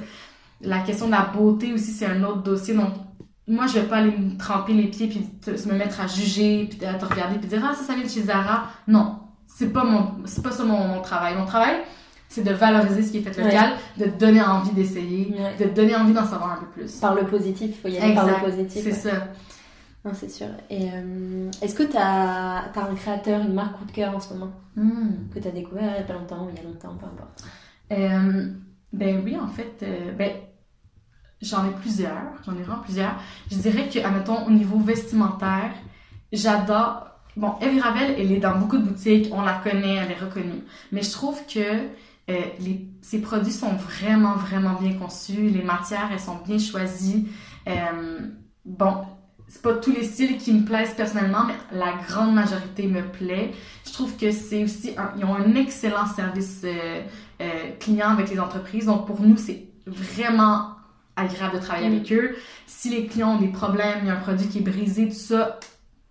[0.62, 2.74] la question de la beauté aussi, c'est un autre dossier.
[2.74, 2.94] Donc,
[3.50, 6.86] moi, je vais pas aller me tremper les pieds puis me mettre à juger puis
[6.86, 8.68] à te regarder puis dire ah ça ça vient de chez Zara.
[8.88, 11.36] Non, c'est pas mon c'est pas ça mon, travail.
[11.36, 11.78] Mon travail,
[12.30, 16.14] c'est de valoriser ce qui est fait local, de donner envie d'essayer, de donner envie
[16.14, 17.00] d'en savoir un peu plus.
[17.00, 18.84] Par le positif, il faut y aller par le positif.
[18.84, 19.28] C'est ça.
[20.06, 20.48] Non, c'est sûr.
[20.70, 24.20] Et euh, est-ce que tu as, as, un créateur, une marque coup de cœur en
[24.20, 25.30] ce moment hmm.
[25.34, 27.06] que tu as découvert il y a pas longtemps ou il y a longtemps, peu
[27.06, 27.44] importe?
[27.92, 28.50] Euh,
[28.94, 30.32] ben oui, en fait, euh, ben
[31.42, 33.16] J'en ai plusieurs, j'en ai vraiment plusieurs.
[33.52, 35.72] Je dirais que, admettons, au niveau vestimentaire,
[36.32, 37.08] j'adore.
[37.38, 40.64] Bon, Evie Ravel, elle est dans beaucoup de boutiques, on la connaît, elle est reconnue.
[40.92, 45.50] Mais je trouve que euh, les, ses produits sont vraiment, vraiment bien conçus.
[45.50, 47.30] Les matières, elles sont bien choisies.
[47.68, 48.28] Euh,
[48.66, 49.06] bon,
[49.50, 53.52] c'est pas tous les styles qui me plaisent personnellement, mais la grande majorité me plaît.
[53.86, 57.02] Je trouve que c'est aussi, ils ont un excellent service euh,
[57.42, 58.86] euh, client avec les entreprises.
[58.86, 60.76] Donc pour nous, c'est vraiment
[61.20, 62.36] agréable de travailler avec eux.
[62.68, 65.16] Si les clients ont des problèmes, il y a un produit qui est brisé, tout
[65.16, 65.60] ça,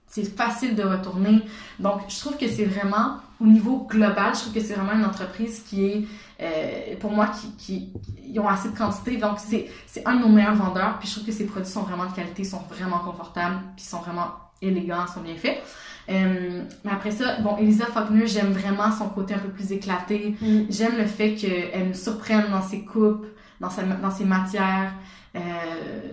[0.07, 1.43] c'est facile de retourner.
[1.79, 5.05] Donc, je trouve que c'est vraiment au niveau global, je trouve que c'est vraiment une
[5.05, 6.05] entreprise qui est,
[6.41, 7.93] euh, pour moi, qui, qui
[8.27, 9.17] ils ont assez de quantité.
[9.17, 10.99] Donc, c'est, c'est un de nos meilleurs vendeurs.
[10.99, 14.01] Puis, je trouve que ces produits sont vraiment de qualité, sont vraiment confortables, puis sont
[14.01, 14.29] vraiment
[14.61, 15.63] élégants, sont bien faits.
[16.11, 20.37] Euh, mais après ça, bon, Elisa Faulkner, j'aime vraiment son côté un peu plus éclaté.
[20.41, 20.63] Mm.
[20.71, 23.27] J'aime le fait qu'elle me surprenne dans ses coupes,
[23.61, 24.93] dans, ses matières.
[25.37, 25.41] Euh,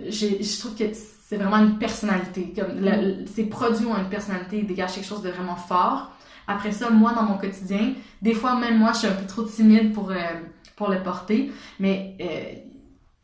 [0.10, 2.54] je trouve que c'est vraiment une personnalité.
[2.56, 6.12] Comme le- ses produits ont une personnalité, ils dégagent quelque chose de vraiment fort.
[6.48, 9.44] Après ça, moi, dans mon quotidien, des fois, même moi, je suis un peu trop
[9.44, 10.16] timide pour, euh,
[10.76, 11.52] pour le porter.
[11.80, 12.60] Mais euh,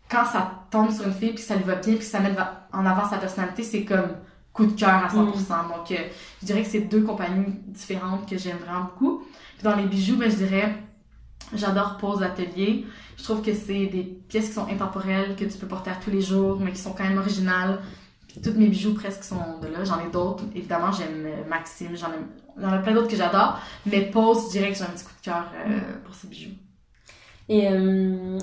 [0.10, 2.34] quand ça tombe sur une fille, puis ça lui va bien, puis ça met
[2.74, 4.16] en avant sa personnalité, c'est comme
[4.54, 5.68] coup de cœur à 100%.
[5.68, 5.96] Donc, euh,
[6.42, 9.24] je dirais que c'est deux compagnies différentes que j'aime vraiment beaucoup.
[9.58, 10.76] Puis dans les bijoux, ben, je dirais,
[11.54, 12.86] j'adore Pose Atelier.
[13.18, 16.10] Je trouve que c'est des pièces qui sont intemporelles, que tu peux porter à tous
[16.10, 17.80] les jours, mais qui sont quand même originales.
[18.28, 19.84] Puis tous mes bijoux presque sont de là.
[19.84, 20.46] J'en ai d'autres.
[20.56, 21.96] Évidemment, j'aime euh, Maxime.
[21.96, 22.20] J'en ai,
[22.58, 23.60] il y en a plein d'autres que j'adore.
[23.86, 26.56] Mais Pose, je dirais que j'ai un petit coup de cœur euh, pour ces bijoux.
[27.50, 28.40] Et euh,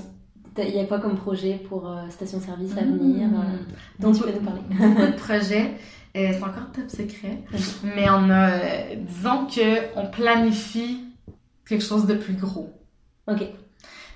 [0.59, 3.59] il y a quoi comme projet pour euh, station-service à venir euh,
[3.99, 4.61] dont tu peux nous parler?
[4.71, 5.75] Beaucoup de projets.
[6.17, 7.45] Euh, c'est encore top secret.
[7.97, 11.01] Mais on a, disons que on planifie
[11.67, 12.78] quelque chose de plus gros.
[13.29, 13.43] Ok.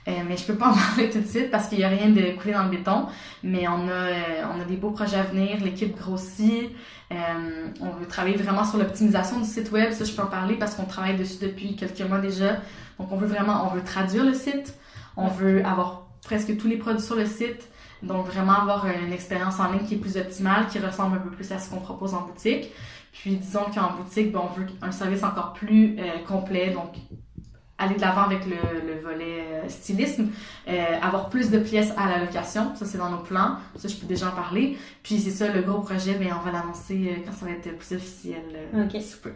[0.09, 2.09] Euh, mais je peux pas en parler tout de suite parce qu'il y a rien
[2.09, 3.07] de coulé dans le béton.
[3.43, 5.59] Mais on a, euh, on a des beaux projets à venir.
[5.63, 6.71] L'équipe grossit.
[7.13, 9.93] Euh, on veut travailler vraiment sur l'optimisation du site web.
[9.93, 12.55] Ça, je peux en parler parce qu'on travaille dessus depuis quelques mois déjà.
[12.99, 14.75] Donc, on veut vraiment, on veut traduire le site.
[15.17, 17.69] On veut avoir presque tous les produits sur le site.
[18.03, 21.31] Donc, vraiment avoir une expérience en ligne qui est plus optimale, qui ressemble un peu
[21.31, 22.73] plus à ce qu'on propose en boutique.
[23.13, 25.97] Puis, disons qu'en boutique, ben, on veut un service encore plus
[26.27, 26.71] complet.
[26.71, 26.95] Donc,
[27.83, 28.57] aller de l'avant avec le,
[28.87, 30.29] le volet euh, stylisme,
[30.69, 30.73] euh,
[31.03, 34.07] avoir plus de pièces à la location, ça c'est dans nos plans, ça je peux
[34.07, 34.77] déjà en parler.
[35.03, 37.77] Puis c'est ça le gros projet, mais on va l'annoncer euh, quand ça va être
[37.77, 38.43] plus officiel.
[38.75, 39.01] Ok.
[39.03, 39.33] sous peu.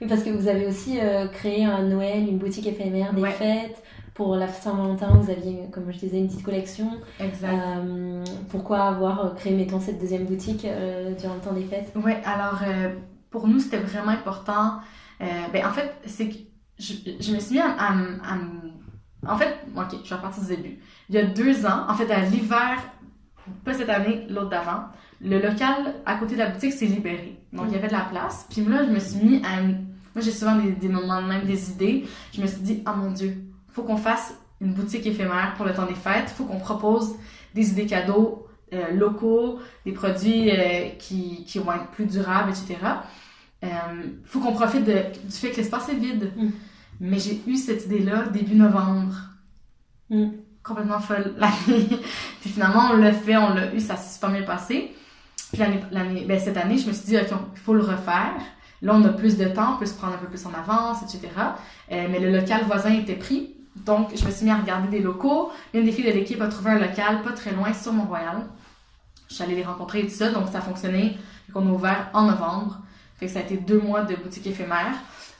[0.00, 0.98] Oui, parce que vous avez aussi
[1.32, 3.30] créé un Noël, une boutique éphémère, des Ouais.
[3.32, 3.82] fêtes.
[4.14, 6.88] Pour la Saint-Valentin, vous aviez, comme je disais, une petite collection.
[7.18, 7.50] Exact.
[8.48, 10.64] Pourquoi avoir créé, mettons, cette deuxième boutique
[11.18, 11.92] durant le temps des fêtes?
[11.96, 12.60] Ouais, alors
[13.30, 14.74] pour nous c'était vraiment important.
[15.20, 16.34] Euh, ben en fait c'est que
[16.78, 17.94] je, je me suis mis à,
[19.26, 20.78] en fait, ok, je vais repartir du début.
[21.08, 22.78] Il y a deux ans, en fait à l'hiver,
[23.64, 24.84] pas cette année, l'autre d'avant,
[25.20, 27.38] le local à côté de la boutique s'est libéré.
[27.52, 28.46] Donc, il y avait de la place.
[28.50, 29.62] Puis là, je me suis mis à...
[29.62, 32.04] Moi, j'ai souvent des, des moments de même, des idées.
[32.32, 33.36] Je me suis dit, oh mon Dieu,
[33.70, 36.30] faut qu'on fasse une boutique éphémère pour le temps des fêtes.
[36.30, 37.14] faut qu'on propose
[37.54, 42.76] des idées cadeaux euh, locaux, des produits euh, qui, qui vont être plus durables, etc.
[43.62, 43.68] Euh,
[44.24, 44.92] faut qu'on profite de-
[45.24, 46.32] du fait que l'espace est vide.
[46.36, 46.48] Mm.
[47.00, 49.14] Mais j'ai eu cette idée-là début novembre.
[50.10, 50.28] Mm.
[50.62, 51.88] Complètement folle l'année.
[52.40, 54.94] Puis finalement, on l'a fait, on l'a eu, ça s'est super bien passé.
[55.52, 58.34] Puis l'année, ben cette année, je me suis dit, OK, il faut le refaire.
[58.82, 60.98] Là, on a plus de temps, on peut se prendre un peu plus en avance,
[61.02, 61.32] etc.
[61.92, 63.54] Euh, mais le local voisin était pris.
[63.76, 65.50] Donc, je me suis mis à regarder des locaux.
[65.72, 68.44] Une des filles de l'équipe a trouvé un local pas très loin sur Mont-Royal.
[69.28, 71.16] Je suis allée les rencontrer et tout ça, donc ça a fonctionné.
[71.52, 72.80] Qu'on a ouvert en novembre.
[73.24, 74.94] Fait que ça a été deux mois de boutique éphémère.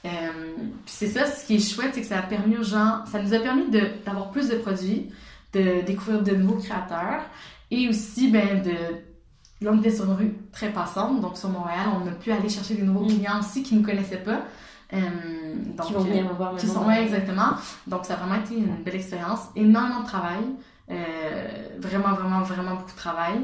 [0.05, 0.09] Euh,
[0.85, 3.21] puis c'est ça, ce qui est chouette, c'est que ça a permis aux gens, ça
[3.21, 3.65] nous a permis
[4.05, 5.11] d'avoir plus de produits,
[5.53, 7.21] de découvrir de nouveaux créateurs
[7.69, 8.71] et aussi ben, de.
[9.61, 12.49] Là, on était sur une rue très passante, donc sur Montréal, on a pu aller
[12.49, 13.07] chercher des nouveaux Mm.
[13.19, 14.41] clients aussi qui ne nous connaissaient pas.
[14.93, 14.99] Euh,
[15.75, 16.81] donc, Qui vont venir me voir qui maintenant.
[16.81, 17.51] sont, ouais, exactement.
[17.87, 19.41] Donc, ça a vraiment été une belle expérience.
[19.55, 20.41] Énormément de travail.
[20.91, 21.47] Euh,
[21.79, 23.35] vraiment, vraiment, vraiment beaucoup de travail.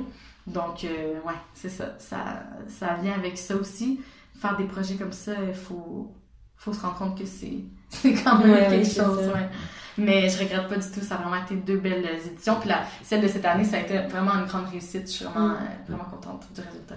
[0.46, 1.96] Donc, euh, ouais, c'est ça.
[1.98, 2.44] ça.
[2.68, 4.00] Ça vient avec ça aussi.
[4.42, 6.12] Faire des projets comme ça, il faut,
[6.58, 7.64] faut se rendre compte que c'est
[8.24, 9.28] quand même Ouais, quelque chose.
[9.28, 9.50] ouais.
[9.98, 11.02] Mais je regrette pas du tout.
[11.02, 12.56] Ça a vraiment été deux belles éditions.
[12.60, 15.04] Puis la, celle de cette année, ça a été vraiment une grande réussite.
[15.08, 15.58] Je suis vraiment, Mm.
[15.62, 16.96] euh, vraiment contente du résultat.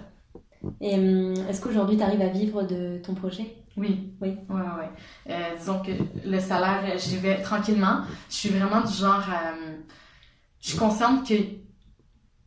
[0.80, 3.54] Et hum, est-ce qu'aujourd'hui, tu arrives à vivre de ton projet?
[3.76, 4.14] Oui.
[4.22, 4.36] Oui.
[4.48, 4.90] Ouais, ouais.
[5.30, 5.90] Euh, disons que
[6.24, 8.02] le salaire, euh, j'y vais tranquillement.
[8.30, 9.24] Je suis vraiment du genre.
[9.28, 9.76] euh,
[10.60, 11.34] je suis consciente que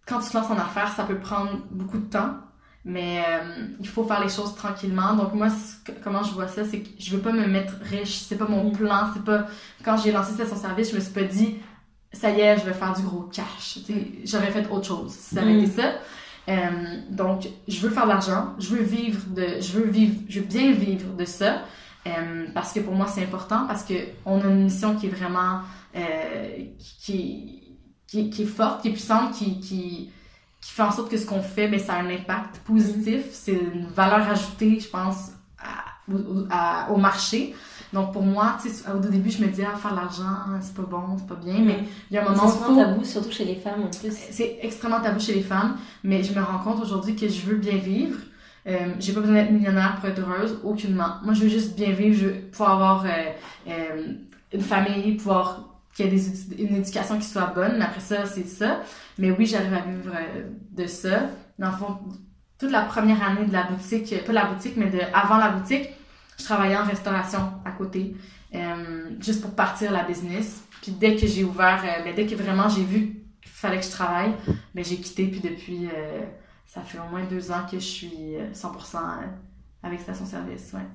[0.08, 2.36] quand tu te lances en affaires, ça peut prendre beaucoup de temps.
[2.90, 5.14] Mais euh, il faut faire les choses tranquillement.
[5.16, 5.50] Donc moi,
[6.04, 8.20] comment je vois ça, c'est que je veux pas me mettre riche.
[8.28, 8.78] C'est pas mon Mm.
[8.78, 9.10] plan.
[9.14, 9.46] C'est pas
[9.84, 11.56] quand j'ai lancé Station Service, je me suis pas dit
[12.14, 13.80] ça y est, je vais faire du gros cash.
[13.86, 15.60] Sais, J'aurais fait autre chose si ça avait Mm.
[15.66, 15.92] été ça.
[16.50, 16.56] Euh,
[17.12, 20.46] donc, je veux faire de l'argent, je veux vivre de, je veux vivre, je veux
[20.46, 21.64] bien vivre de ça,
[22.08, 25.10] euh, parce que pour moi c'est important, parce que on a une mission qui est
[25.10, 25.60] vraiment,
[26.80, 27.64] qui,
[28.08, 30.10] qui, qui est forte, qui est puissante, qui, qui,
[30.62, 33.54] qui fait en sorte que ce qu'on fait, ben, ça a un impact positif, c'est
[33.54, 37.56] une valeur ajoutée, je pense, à- au, à- au marché.
[37.94, 38.58] Donc pour moi,
[38.94, 41.60] au début, je me disais, ah, faire de l'argent, c'est pas bon, c'est pas bien,
[41.64, 41.80] mais
[42.12, 44.12] il y a un moment C'est souvent tabou, surtout chez les femmes en plus.
[44.32, 47.56] C'est extrêmement tabou chez les femmes, mais je me rends compte aujourd'hui que je veux
[47.56, 48.18] bien vivre.
[48.68, 51.12] Euh, j'ai pas besoin d'être millionnaire pour être heureuse, aucunement.
[51.24, 53.10] Moi, je veux juste bien vivre, je veux pouvoir avoir euh,
[53.70, 54.14] euh,
[54.52, 55.64] une famille, pouvoir
[55.98, 57.78] qu'il y ait une éducation qui soit bonne.
[57.78, 58.82] Mais après ça, c'est ça.
[59.18, 61.30] Mais oui, j'arrive à vivre euh, de ça.
[61.60, 61.98] Dans le fond,
[62.58, 65.90] toute la première année de la boutique, pas la boutique, mais de avant la boutique,
[66.38, 68.16] je travaillais en restauration à côté,
[68.54, 70.64] euh, juste pour partir la business.
[70.82, 73.86] Puis dès que j'ai ouvert, euh, mais dès que vraiment j'ai vu qu'il fallait que
[73.86, 74.34] je travaille,
[74.76, 75.28] ben j'ai quitté.
[75.28, 75.90] Puis depuis,
[76.68, 78.98] ça fait au moins deux ans que je suis euh, 100%
[79.82, 80.72] avec Station Service.
[80.74, 80.86] Ouais.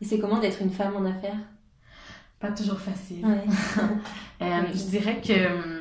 [0.00, 1.38] Et c'est comment d'être une femme en affaires?
[2.42, 3.24] Pas toujours facile.
[3.24, 3.44] Ouais.
[4.42, 5.78] Euh, je dirais que euh,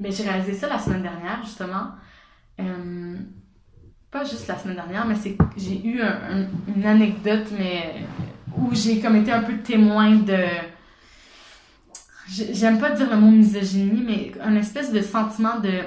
[0.00, 1.88] mais j'ai réalisé ça la semaine dernière justement.
[2.58, 3.16] Euh,
[4.10, 8.06] pas juste la semaine dernière, mais c'est que j'ai eu un- un- une anecdote mais
[8.56, 10.38] où j'ai comme été un peu témoin de
[12.30, 15.80] j'ai- j'aime pas dire le mot misogynie, mais un espèce de sentiment de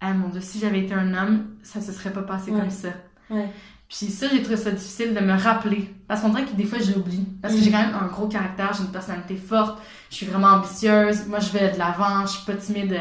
[0.00, 2.58] ah mon dieu, si j'avais été un homme, ça se serait pas passé Ouais.
[2.60, 2.88] comme ça.
[3.30, 3.48] Ouais.
[3.94, 5.90] Puis ça, j'ai trouvé ça difficile de me rappeler.
[6.08, 7.26] Parce qu'on dirait que des fois, je l'oublie.
[7.42, 7.62] Parce que Mm.
[7.62, 9.78] j'ai quand même un gros caractère, j'ai une personnalité forte,
[10.10, 12.98] je suis vraiment ambitieuse, moi, je vais de l'avant, je suis pas timide.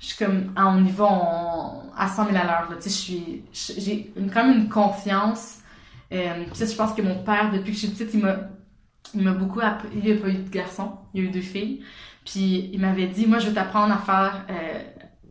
[0.00, 2.68] Je suis comme, ah, on y va on- à 100 000 à l'heure.
[2.82, 5.58] Tu sais, je suis, je- j'ai une- quand même une confiance.
[6.10, 8.36] Euh, puis ça, je pense que mon père, depuis que je suis petite, il m'a,
[9.14, 9.88] il m'a beaucoup appris.
[9.94, 11.82] Il n'y a pas eu de garçon, il y a eu deux filles.
[12.24, 14.44] Puis il m'avait dit, moi, je veux t'apprendre à faire.
[14.50, 14.80] euh,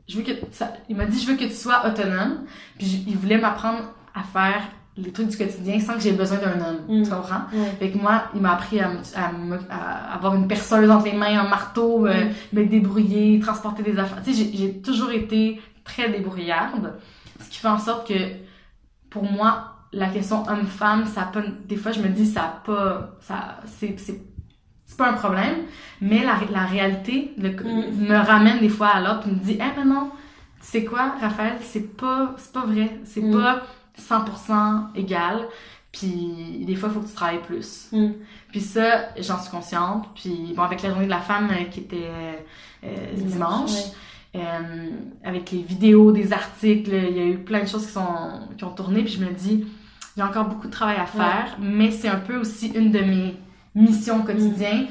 [0.08, 2.46] je veux que ça- il m'a dit, je veux que tu sois autonome.
[2.78, 3.80] Puis je- il voulait m'apprendre
[4.14, 4.62] à faire
[5.04, 6.80] les trucs du quotidien sans que j'ai besoin d'un homme.
[6.88, 7.04] Mm.
[7.04, 7.42] Tu comprends?
[7.80, 8.92] Fait que moi, il m'a appris à,
[9.70, 12.58] à avoir une perceuse entre les mains, un marteau, euh, Mm.
[12.60, 14.22] me débrouiller, transporter des affaires.
[14.24, 16.94] Tu sais, j'ai- toujours été très débrouillarde.
[17.40, 18.14] Ce qui fait en sorte que,
[19.10, 22.62] pour moi, la question homme-femme, ça a pas, des fois, je me dis, ça a
[22.66, 24.22] pas, ça, c'est, c'est,
[24.86, 25.56] c'est pas un problème,
[26.02, 28.08] mais la, la réalité le- Mm.
[28.10, 30.12] me ramène des fois à l'autre, et me dit, eh, mais non,
[30.62, 33.32] tu sais quoi, Raphaël, c'est pas, c'est pas vrai, c'est Mm.
[33.34, 33.62] pas
[33.98, 35.48] 100% égal,
[35.92, 37.90] puis des fois, il faut que tu travailles plus.
[37.92, 38.10] Mm.
[38.52, 40.06] Puis ça, j'en suis consciente.
[40.16, 42.10] Puis bon, avec la journée de la femme euh, qui était
[42.84, 44.42] euh, dimanche, ouais.
[44.42, 44.90] euh,
[45.24, 48.64] avec les vidéos, des articles, il y a eu plein de choses qui, sont, qui
[48.64, 49.04] ont tourné.
[49.04, 49.66] Puis je me dis,
[50.16, 52.92] il y a encore beaucoup de travail à faire, mais c'est un peu aussi une
[52.92, 53.36] de mes
[53.74, 54.88] missions quotidiennes.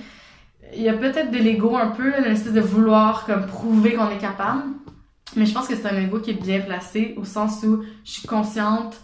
[0.75, 4.11] Il y a peut-être de l'ego un peu, une espèce de vouloir comme prouver qu'on
[4.11, 4.65] est capable.
[5.39, 8.11] Mais je pense que c'est un ego qui est bien placé au sens où je
[8.11, 9.01] suis consciente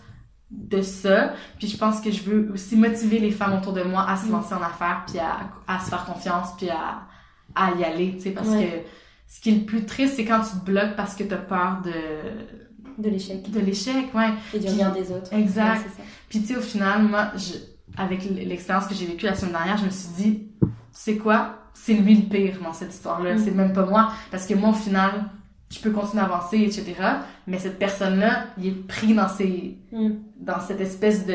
[0.51, 1.33] de ça.
[1.59, 4.27] Puis je pense que je veux aussi motiver les femmes autour de moi à se
[4.27, 4.33] Mm.
[4.33, 7.03] lancer en affaires, puis à, à se faire confiance, puis à,
[7.55, 8.67] à y aller, tu sais, parce Ouais.
[8.67, 11.37] que ce qui est le plus triste, c'est quand tu te bloques parce que t'as
[11.39, 13.51] peur de, De l'échec.
[13.51, 14.31] de l'échec, ouais.
[14.53, 15.33] Et du regard des autres.
[15.33, 15.79] Exact.
[15.79, 16.03] Ouais, ça.
[16.29, 17.55] Puis tu sais, au final, moi, je,
[17.97, 21.59] avec l'expérience que j'ai vécue la semaine dernière, je me suis dit, tu sais quoi,
[21.73, 23.39] c'est lui le pire dans cette histoire-là, Mm.
[23.39, 25.25] c'est même pas moi, parce que moi, au final,
[25.75, 26.95] je peux continuer à avancer, etc.
[27.47, 30.11] Mais cette personne-là, il est pris dans ses, Mm.
[30.41, 31.35] dans cette espèce de,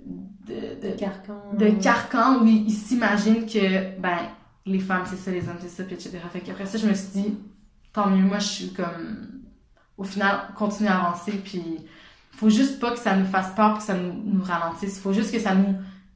[0.00, 1.40] de, de, Carcan.
[1.58, 4.18] de carcan où il, il s'imagine que, ben,
[4.66, 6.18] les femmes, c'est ça, les hommes, c'est ça, puis etc.
[6.32, 7.34] Fait qu'après ça, je me suis dit,
[7.92, 9.42] tant mieux, moi, je suis comme,
[9.98, 11.62] au final, continuer à avancer, puis
[12.32, 14.98] faut juste pas que ça nous fasse peur, que ça nous, nous ralentisse.
[14.98, 15.74] Faut juste que ça nous,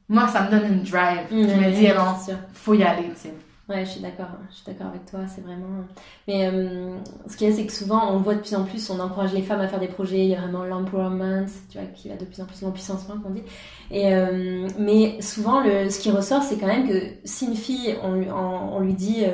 [0.09, 1.27] moi, ça me donne une drive.
[1.31, 2.17] Mm, je me dis, non,
[2.53, 3.35] faut y aller, tu sais.
[3.69, 4.29] Ouais, je suis d'accord.
[4.51, 5.27] Je suis d'accord avec toi.
[5.27, 5.85] C'est vraiment.
[6.29, 6.97] Mais euh,
[7.27, 9.33] ce qu'il y a, c'est que souvent, on voit de plus en plus, on encourage
[9.35, 10.19] les femmes à faire des projets.
[10.21, 13.03] Il y a vraiment l'empowerment, tu vois, qui va de plus en plus en puissance,
[13.05, 13.43] qu'on dit.
[13.91, 16.95] Et euh, mais souvent, le, ce qui ressort, c'est quand même que
[17.25, 19.25] si une fille, on, lui- on, on lui dit,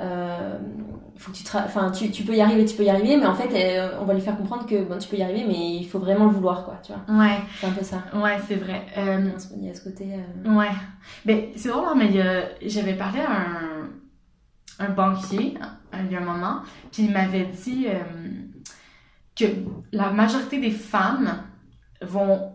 [0.00, 0.58] euh,
[1.16, 3.16] euh, faut que tu, tra- enfin, tu, tu peux y arriver, tu peux y arriver,
[3.16, 5.44] mais en fait, euh, on va lui faire comprendre que bon, tu peux y arriver,
[5.46, 6.80] mais il faut vraiment le vouloir, quoi.
[6.82, 8.02] Tu vois, Ouais, c'est un peu ça.
[8.14, 8.86] ouais, c'est vrai.
[8.98, 10.14] Euh, Il y a ce- côté.
[10.14, 10.70] euh, Ouais.
[11.24, 12.10] Ben, c'est drôle, mais
[12.66, 15.54] j'avais parlé à un, un banquier
[15.98, 16.60] il y a un moment,
[16.92, 18.00] puis il m'avait dit euh,
[19.34, 19.44] que
[19.92, 21.42] la majorité des femmes
[22.02, 22.52] vont.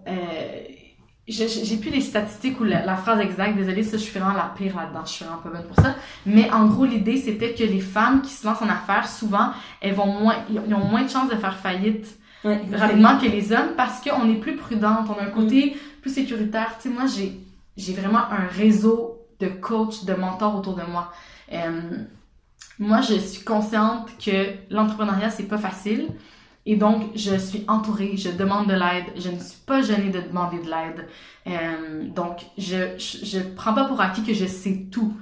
[1.28, 4.54] J'ai plus les statistiques ou la, la phrase exacte, désolée, ça je suis vraiment la
[4.58, 5.96] pire là-dedans, je suis vraiment pas bonne pour ça.
[6.26, 9.52] Mais en gros, l'idée c'était que les femmes qui se lancent en affaires, souvent,
[9.82, 13.54] elles vont moins, ils ont moins de chances de faire faillite Ouais, rapidement que les
[13.54, 16.76] hommes parce qu'on est plus prudente, on a un côté plus sécuritaire.
[16.82, 17.40] Tu sais, moi, j'ai,
[17.78, 21.12] j'ai vraiment un réseau de coachs, de mentors autour de moi.
[21.54, 21.82] Euh,
[22.80, 26.08] moi, je suis consciente que l'entrepreneuriat, c'est pas facile.
[26.66, 30.22] Et donc, je suis entourée, je demande de l'aide, je ne suis pas gênée de
[30.22, 31.07] demander de l'aide.
[31.47, 35.14] Euh, donc, je, je, je prends pas pour acquis que je sais tout.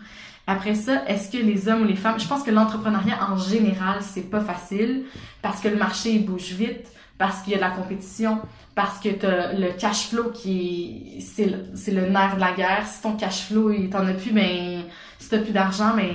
[0.47, 3.99] Après ça, est-ce que les hommes ou les femmes, je pense que l'entrepreneuriat en général,
[4.01, 5.03] c'est pas facile
[5.41, 6.87] parce que le marché il bouge vite,
[7.19, 8.39] parce qu'il y a de la compétition,
[8.73, 12.53] parce que t'as le cash flow qui est, c'est le, c'est le nerf de la
[12.53, 12.87] guerre.
[12.87, 14.83] Si ton cash flow, il t'en a plus, ben,
[15.19, 16.09] si t'as plus d'argent, ben,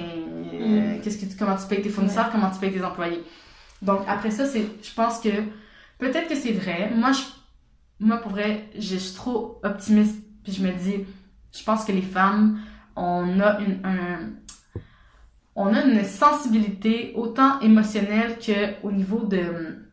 [0.52, 3.22] euh, qu'est-ce que tu, comment tu payes tes fournisseurs, comment tu payes tes employés?
[3.84, 5.28] Donc, après ça, c'est, je pense que,
[5.98, 6.90] peut-être que c'est vrai.
[6.94, 7.22] Moi, je,
[8.00, 11.04] moi, pour vrai, je suis trop optimiste, puis je me dis,
[11.52, 12.58] je pense que les femmes,
[12.96, 13.80] on a une,
[15.54, 19.84] on a une sensibilité autant émotionnelle que au niveau de,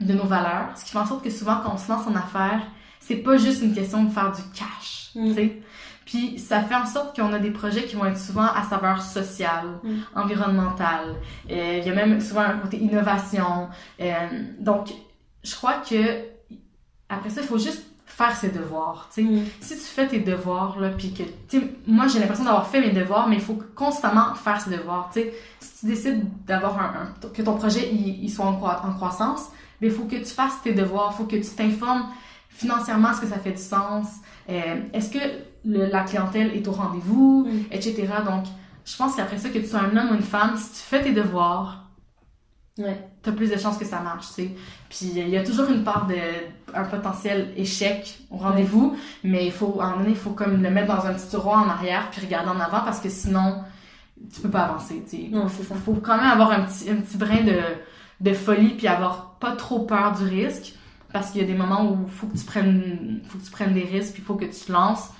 [0.00, 0.76] de nos valeurs.
[0.76, 2.62] Ce qui fait en sorte que souvent, quand on se lance en affaires,
[3.00, 5.62] c'est pas juste une question de faire du cash, tu sais.
[6.08, 9.02] Puis ça fait en sorte qu'on a des projets qui vont être souvent à saveur
[9.02, 9.96] sociale, mm.
[10.14, 11.16] environnementale.
[11.50, 13.68] Euh, il y a même souvent un côté innovation.
[14.00, 14.14] Euh,
[14.58, 14.88] donc,
[15.44, 16.24] je crois que
[17.10, 19.10] après ça, il faut juste faire ses devoirs.
[19.18, 19.40] Mm.
[19.60, 23.28] Si tu fais tes devoirs, là, puis que, moi j'ai l'impression d'avoir fait mes devoirs,
[23.28, 25.10] mais il faut constamment faire ses devoirs.
[25.12, 25.34] tu sais.
[25.60, 29.48] Si tu décides d'avoir un, que ton projet il, soit en, en croissance,
[29.82, 32.06] il faut que tu fasses tes devoirs, il faut que tu t'informes
[32.48, 34.06] financièrement est-ce que ça fait du sens,
[34.48, 35.18] euh, est-ce que
[35.64, 37.72] la clientèle est au rendez-vous, mm.
[37.72, 38.06] etc.
[38.24, 38.44] Donc,
[38.84, 41.02] je pense qu'après ça, que tu sois un homme ou une femme, si tu fais
[41.02, 41.90] tes devoirs,
[42.78, 42.98] ouais.
[43.22, 44.50] tu as plus de chances que ça marche, tu sais.
[44.88, 46.14] Puis il y a toujours une part de
[46.74, 50.62] un potentiel échec au rendez-vous, mais il faut, à un moment donné, il faut comme
[50.62, 53.62] le mettre dans un petit tiroir en arrière puis regarder en avant parce que sinon,
[54.32, 55.28] tu peux pas avancer, tu sais.
[55.30, 55.74] Non, c'est ça.
[55.74, 57.60] Faut quand même avoir un petit, un petit brin de,
[58.20, 60.74] de folie puis avoir pas trop peur du risque
[61.12, 63.50] parce qu'il y a des moments où il faut que tu prennes faut que tu
[63.50, 65.10] prennes des risques puis il faut que tu te lances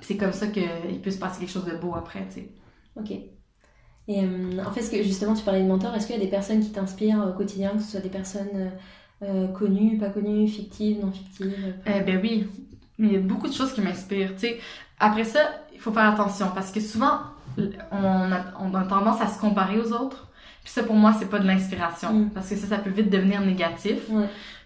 [0.00, 2.48] c'est comme ça qu'il peut se passer quelque chose de beau après tu sais.
[2.96, 3.10] Ok.
[3.10, 6.24] Et euh, en fait ce que justement tu parlais de mentors est-ce qu'il y a
[6.24, 8.70] des personnes qui t'inspirent au quotidien que ce soit des personnes euh,
[9.22, 12.46] euh, connues pas connues fictives non fictives eh ben oui.
[13.00, 14.58] Il y a beaucoup de choses qui m'inspirent tu sais.
[14.98, 15.40] Après ça
[15.74, 17.18] il faut faire attention parce que souvent
[17.58, 20.27] on a, on a tendance à se comparer aux autres
[20.68, 22.12] puis ça, pour moi, c'est pas de l'inspiration.
[22.12, 22.30] Mm.
[22.34, 24.00] Parce que ça, ça peut vite devenir négatif.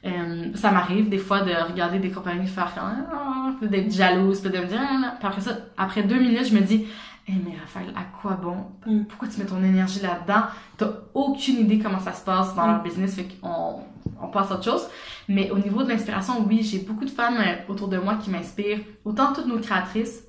[0.05, 4.67] Euh, ça m'arrive des fois de regarder des compagnies faire ah, d'être jalouse, de me
[4.67, 6.89] dire, ah, puis après ça, après deux minutes, je me dis,
[7.29, 8.57] eh mais Raphaël, à quoi bon?
[8.85, 9.05] Mm.
[9.05, 10.47] Pourquoi tu mets ton énergie là-dedans?
[10.77, 12.83] T'as aucune idée comment ça se passe dans leur mm.
[12.83, 13.77] business, fait qu'on
[14.21, 14.89] on passe à autre chose.
[15.29, 18.31] Mais au niveau de l'inspiration, oui, j'ai beaucoup de femmes euh, autour de moi qui
[18.31, 18.81] m'inspirent.
[19.05, 20.25] Autant toutes nos créatrices,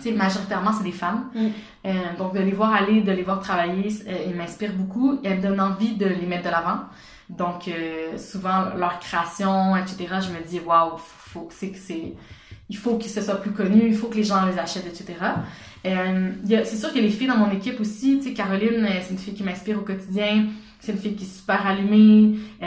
[0.00, 1.30] sais, majoritairement, c'est des femmes.
[1.34, 1.46] Mm.
[1.86, 5.18] Euh, donc, de les voir aller, de les voir travailler, euh, ils m'inspirent beaucoup.
[5.24, 6.80] Elles me donnent envie de les mettre de l'avant.
[7.28, 12.14] Donc, euh, souvent, leur création, etc., je me dis, waouh, faut, c'est que c'est,
[12.68, 15.14] il faut que ce soit plus connu, il faut que les gens les achètent, etc.
[15.82, 18.18] C'est sûr qu'il y a les filles dans mon équipe aussi.
[18.18, 20.46] Tu sais, Caroline, c'est une fille qui m'inspire au quotidien.
[20.84, 22.66] C'est une fille qui est super allumée, euh,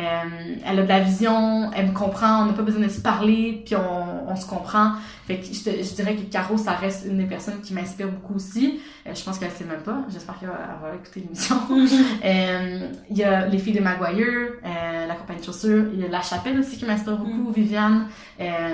[0.66, 3.62] elle a de la vision, elle me comprend, on n'a pas besoin de se parler,
[3.64, 4.94] puis on, on se comprend.
[5.28, 8.36] Fait que je, je, dirais que Caro, ça reste une des personnes qui m'inspire beaucoup
[8.36, 8.80] aussi.
[9.06, 11.58] Euh, je pense qu'elle sait même pas, j'espère qu'elle va, va, écouter l'émission.
[12.26, 16.06] euh, il y a les filles de Maguire, euh, la compagnie de chaussures, il y
[16.06, 17.54] a La Chapelle aussi qui m'inspire beaucoup, mm.
[17.54, 18.08] Viviane.
[18.40, 18.72] Euh,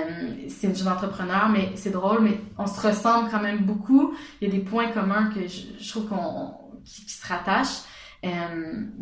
[0.48, 4.14] c'est une jeune entrepreneur, mais c'est drôle, mais on se ressemble quand même beaucoup.
[4.40, 7.82] Il y a des points communs que je, je trouve qu'on qui, qui se rattachent.
[8.24, 8.28] Euh,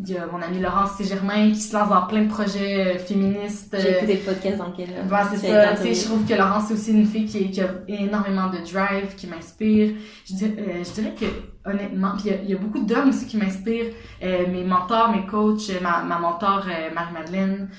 [0.05, 1.05] il y a mon ami Laurence C.
[1.05, 3.75] Germain qui se lance dans plein de projets euh, féministes.
[3.79, 4.89] J'ai écouté le podcast dans lequel.
[4.89, 5.75] Euh, bah, c'est ça.
[5.75, 8.57] Tu sais, je trouve que Laurence c'est aussi une fille qui, qui, a énormément de
[8.57, 9.93] drive, qui m'inspire.
[10.25, 11.25] Je, je, dirais que
[11.65, 13.93] honnêtement, puis il y, a beaucoup d'hommes aussi qui m'inspirent.
[14.21, 17.69] mes mentors, mes coachs, ma, ma mentor Marie-Madeleine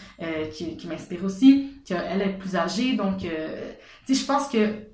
[0.51, 1.73] qui, qui m'inspire aussi.
[1.85, 4.94] Qui, elle est plus âgée, donc tu sais, je pense que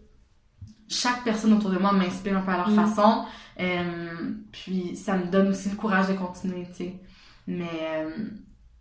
[0.91, 2.74] chaque personne autour de moi m'inspire un peu à leur mm.
[2.74, 3.24] façon.
[3.61, 6.95] Euh, puis ça me donne aussi le courage de continuer, tu sais.
[7.47, 8.11] Mais euh,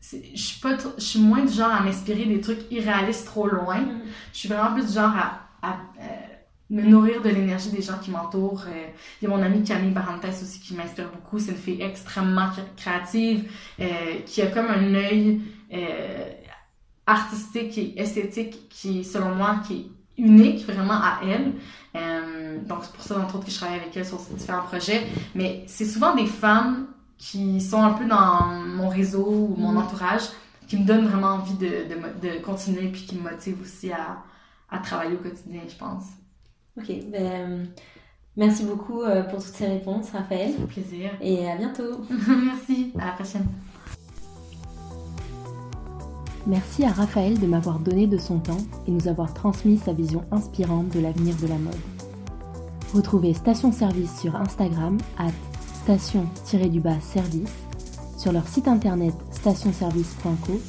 [0.02, 3.82] je suis pas je suis moins du genre à m'inspirer des trucs irréalistes trop loin.
[3.82, 4.02] Mm.
[4.34, 6.06] Je suis vraiment plus du genre à, à euh,
[6.72, 8.66] me nourrir de l'énergie des gens qui m'entourent.
[9.22, 11.38] Il y a mon amie Camille Barantes aussi qui m'inspire beaucoup.
[11.40, 13.50] C'est une fille extrêmement créative,
[14.26, 15.42] qui a comme un œil
[17.08, 21.54] artistique et esthétique qui, selon moi, qui est unique vraiment à elle.
[21.96, 25.08] Euh, donc, c'est pour ça, entre autres, que je travaille avec elle sur différents projets.
[25.36, 29.78] Mais c'est souvent des femmes qui sont un peu dans mon réseau ou mon mm.
[29.78, 30.24] entourage
[30.68, 34.24] qui me donnent vraiment envie de, de, de continuer puis qui me motivent aussi à,
[34.70, 36.06] à travailler au quotidien, je pense.
[36.78, 37.68] Ok, ben,
[38.38, 40.54] merci beaucoup euh, pour toutes ces réponses, Raphaël.
[40.62, 41.12] Un plaisir.
[41.22, 42.06] Et à bientôt.
[42.46, 43.48] merci, à la prochaine.
[46.48, 50.24] Merci à Raphaël de m'avoir donné de son temps et nous avoir transmis sa vision
[50.32, 51.76] inspirante de l'avenir de la mode.
[52.94, 55.32] Retrouvez Station Service sur Instagram, at
[55.84, 57.54] station-service,
[58.18, 60.60] sur leur site internet stationservice.co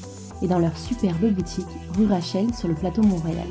[0.43, 1.67] et dans leur superbe boutique
[1.97, 3.49] rue Rachel sur le plateau Montréal.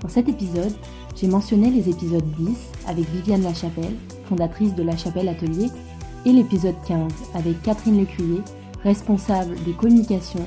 [0.00, 0.74] Dans cet épisode,
[1.16, 2.56] j'ai mentionné les épisodes 10
[2.88, 3.96] avec Viviane Lachapelle,
[4.28, 5.68] fondatrice de La Chapelle Atelier,
[6.24, 8.42] et l'épisode 15 avec Catherine Lecuyer,
[8.82, 10.46] responsable des communications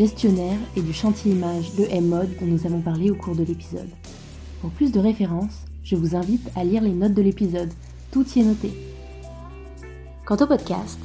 [0.00, 3.90] gestionnaire et du chantier image de M-Mode dont nous avons parlé au cours de l'épisode.
[4.62, 7.70] Pour plus de références, je vous invite à lire les notes de l'épisode,
[8.10, 8.72] tout y est noté.
[10.24, 10.98] Quant au podcast,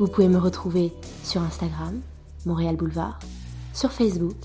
[0.00, 2.00] vous pouvez me retrouver sur Instagram,
[2.46, 3.20] Montréal Boulevard,
[3.72, 4.36] sur Facebook,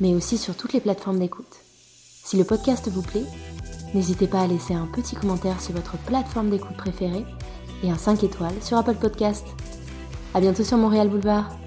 [0.00, 1.56] mais aussi sur toutes les plateformes d'écoute.
[2.24, 3.26] Si le podcast vous plaît,
[3.94, 7.24] n'hésitez pas à laisser un petit commentaire sur votre plateforme d'écoute préférée
[7.82, 9.44] et un 5 étoiles sur Apple Podcast.
[10.34, 11.58] À bientôt sur Montréal Boulevard.